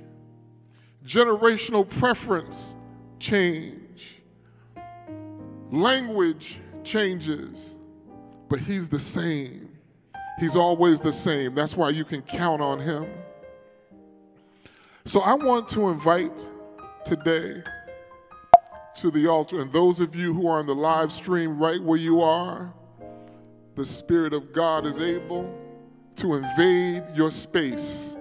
generational 1.06 1.88
preference 1.88 2.76
change, 3.20 3.81
language 5.72 6.60
changes, 6.84 7.78
but 8.50 8.60
he's 8.60 8.90
the 8.90 9.00
same. 9.00 9.70
He's 10.40 10.56
always 10.56 11.00
the 11.00 11.14
same. 11.14 11.56
That's 11.56 11.76
why 11.78 11.90
you 11.90 12.04
can 12.04 12.22
count 12.22 12.62
on 12.62 12.80
him. 12.80 13.08
So 15.06 15.22
I 15.22 15.34
want 15.34 15.70
to 15.70 15.90
invite 15.90 16.48
today 17.06 17.64
to 18.96 19.12
the 19.12 19.28
altar. 19.28 19.60
And 19.60 19.72
those 19.72 20.00
of 20.00 20.16
you 20.16 20.34
who 20.34 20.48
are 20.48 20.60
on 20.60 20.68
the 20.68 20.76
live 20.76 21.12
stream 21.12 21.58
right 21.58 21.82
where 21.82 21.98
you 21.98 22.22
are, 22.22 22.74
the 23.76 23.86
Spirit 23.86 24.34
of 24.34 24.52
God 24.52 24.86
is 24.86 25.00
able 25.00 25.58
to 26.18 26.36
invade 26.36 27.04
your 27.16 27.32
space 27.32 28.18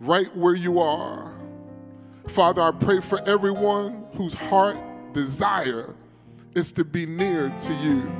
right 0.00 0.34
where 0.36 0.54
you 0.54 0.80
are. 0.80 1.34
Father, 2.28 2.62
I 2.62 2.70
pray 2.72 3.00
for 3.00 3.20
everyone 3.26 4.06
whose 4.14 4.34
heart 4.34 4.76
desire 5.12 5.94
is 6.54 6.72
to 6.72 6.84
be 6.84 7.06
near 7.06 7.48
to 7.48 7.74
you. 7.74 8.10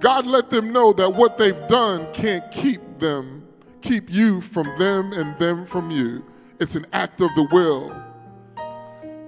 God, 0.00 0.26
let 0.26 0.50
them 0.50 0.72
know 0.72 0.92
that 0.94 1.10
what 1.10 1.36
they've 1.36 1.66
done 1.66 2.12
can't 2.12 2.50
keep 2.50 2.80
them, 2.98 3.46
keep 3.82 4.10
you 4.10 4.40
from 4.40 4.66
them 4.78 5.12
and 5.12 5.38
them 5.38 5.64
from 5.64 5.90
you. 5.90 6.24
It's 6.58 6.74
an 6.74 6.86
act 6.92 7.20
of 7.20 7.30
the 7.34 7.46
will. 7.52 7.94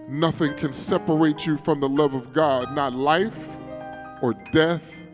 Nothing 0.08 0.54
can 0.56 0.72
separate 0.72 1.46
you 1.46 1.56
from 1.56 1.80
the 1.80 1.88
love 1.88 2.14
of 2.14 2.32
God, 2.32 2.74
not 2.74 2.94
life, 2.94 3.56
or 4.22 4.34
death 4.52 5.04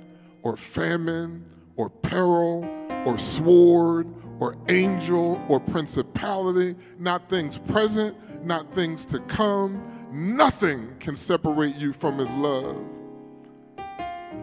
or 0.42 0.56
famine 0.56 1.44
or 1.76 1.90
peril 1.90 2.68
or 3.04 3.18
sword 3.18 4.12
or 4.40 4.56
angel 4.68 5.42
or 5.48 5.58
principality, 5.58 6.76
not 6.98 7.28
things 7.28 7.58
present, 7.58 8.16
not 8.44 8.72
things 8.72 9.04
to 9.06 9.18
come. 9.20 9.82
Nothing 10.10 10.96
can 10.98 11.16
separate 11.16 11.76
you 11.76 11.92
from 11.92 12.18
his 12.18 12.34
love 12.34 12.82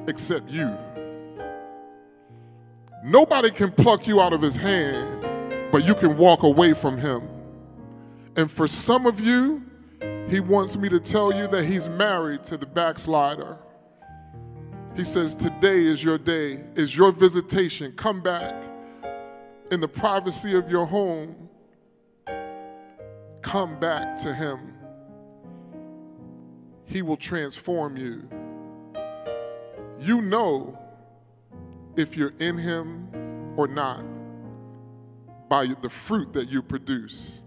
except 0.07 0.49
you. 0.51 0.75
Nobody 3.03 3.51
can 3.51 3.71
pluck 3.71 4.07
you 4.07 4.21
out 4.21 4.33
of 4.33 4.41
his 4.41 4.55
hand, 4.55 5.21
but 5.71 5.85
you 5.85 5.95
can 5.95 6.17
walk 6.17 6.43
away 6.43 6.73
from 6.73 6.97
him. 6.97 7.27
And 8.35 8.49
for 8.49 8.67
some 8.67 9.05
of 9.05 9.19
you, 9.19 9.63
he 10.29 10.39
wants 10.39 10.75
me 10.75 10.89
to 10.89 10.99
tell 10.99 11.33
you 11.33 11.47
that 11.47 11.65
he's 11.65 11.87
married 11.87 12.43
to 12.45 12.57
the 12.57 12.65
backslider. 12.65 13.57
He 14.95 15.03
says, 15.03 15.35
Today 15.35 15.83
is 15.83 16.03
your 16.03 16.17
day, 16.17 16.63
is 16.75 16.95
your 16.95 17.11
visitation. 17.11 17.91
Come 17.93 18.21
back 18.21 18.69
in 19.71 19.81
the 19.81 19.87
privacy 19.87 20.55
of 20.55 20.69
your 20.69 20.85
home. 20.85 21.49
Come 23.41 23.79
back 23.79 24.17
to 24.21 24.33
him. 24.33 24.74
He 26.85 27.01
will 27.01 27.17
transform 27.17 27.97
you. 27.97 28.29
You 29.99 30.21
know 30.21 30.79
if 31.95 32.17
you're 32.17 32.33
in 32.39 32.57
him 32.57 33.53
or 33.57 33.67
not 33.67 34.03
by 35.49 35.67
the 35.81 35.89
fruit 35.89 36.33
that 36.33 36.51
you 36.51 36.61
produce. 36.61 37.43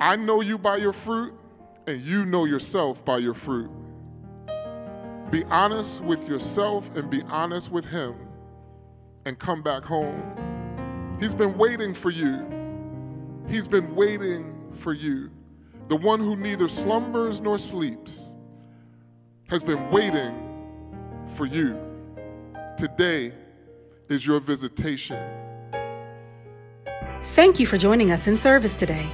I 0.00 0.16
know 0.16 0.40
you 0.40 0.58
by 0.58 0.76
your 0.76 0.92
fruit, 0.92 1.34
and 1.86 2.00
you 2.00 2.24
know 2.24 2.44
yourself 2.44 3.04
by 3.04 3.18
your 3.18 3.34
fruit. 3.34 3.70
Be 5.30 5.44
honest 5.50 6.02
with 6.02 6.28
yourself 6.28 6.96
and 6.96 7.10
be 7.10 7.22
honest 7.22 7.72
with 7.72 7.84
Him, 7.86 8.14
and 9.26 9.38
come 9.38 9.62
back 9.62 9.82
home. 9.82 11.16
He's 11.20 11.34
been 11.34 11.56
waiting 11.56 11.94
for 11.94 12.10
you. 12.10 12.46
He's 13.48 13.66
been 13.66 13.94
waiting 13.94 14.70
for 14.72 14.92
you. 14.92 15.30
The 15.88 15.96
one 15.96 16.18
who 16.18 16.34
neither 16.34 16.66
slumbers 16.66 17.42
nor 17.42 17.58
sleeps 17.58 18.30
has 19.48 19.62
been 19.62 19.90
waiting 19.90 20.34
for 21.36 21.44
you. 21.44 21.78
Today 22.78 23.32
is 24.08 24.26
your 24.26 24.40
visitation. 24.40 25.22
Thank 27.34 27.60
you 27.60 27.66
for 27.66 27.76
joining 27.76 28.12
us 28.12 28.26
in 28.26 28.38
service 28.38 28.74
today. 28.74 29.06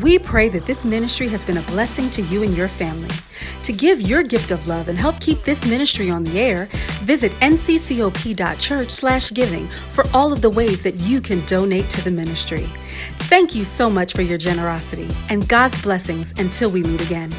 We 0.00 0.18
pray 0.18 0.48
that 0.48 0.64
this 0.64 0.82
ministry 0.84 1.28
has 1.28 1.44
been 1.44 1.58
a 1.58 1.62
blessing 1.62 2.08
to 2.10 2.22
you 2.22 2.42
and 2.42 2.56
your 2.56 2.68
family. 2.68 3.14
To 3.64 3.72
give 3.72 4.00
your 4.00 4.22
gift 4.22 4.50
of 4.50 4.66
love 4.66 4.88
and 4.88 4.98
help 4.98 5.20
keep 5.20 5.44
this 5.44 5.66
ministry 5.66 6.08
on 6.08 6.24
the 6.24 6.40
air, 6.40 6.70
visit 7.02 7.32
nccop.church/giving 7.40 9.66
for 9.66 10.04
all 10.14 10.32
of 10.32 10.40
the 10.40 10.50
ways 10.50 10.82
that 10.82 10.94
you 11.00 11.20
can 11.20 11.44
donate 11.46 11.90
to 11.90 12.02
the 12.02 12.10
ministry. 12.10 12.66
Thank 13.20 13.54
you 13.54 13.64
so 13.64 13.88
much 13.90 14.12
for 14.12 14.22
your 14.22 14.38
generosity 14.38 15.08
and 15.28 15.48
God's 15.48 15.80
blessings 15.82 16.32
until 16.38 16.70
we 16.70 16.82
meet 16.82 17.00
again. 17.00 17.32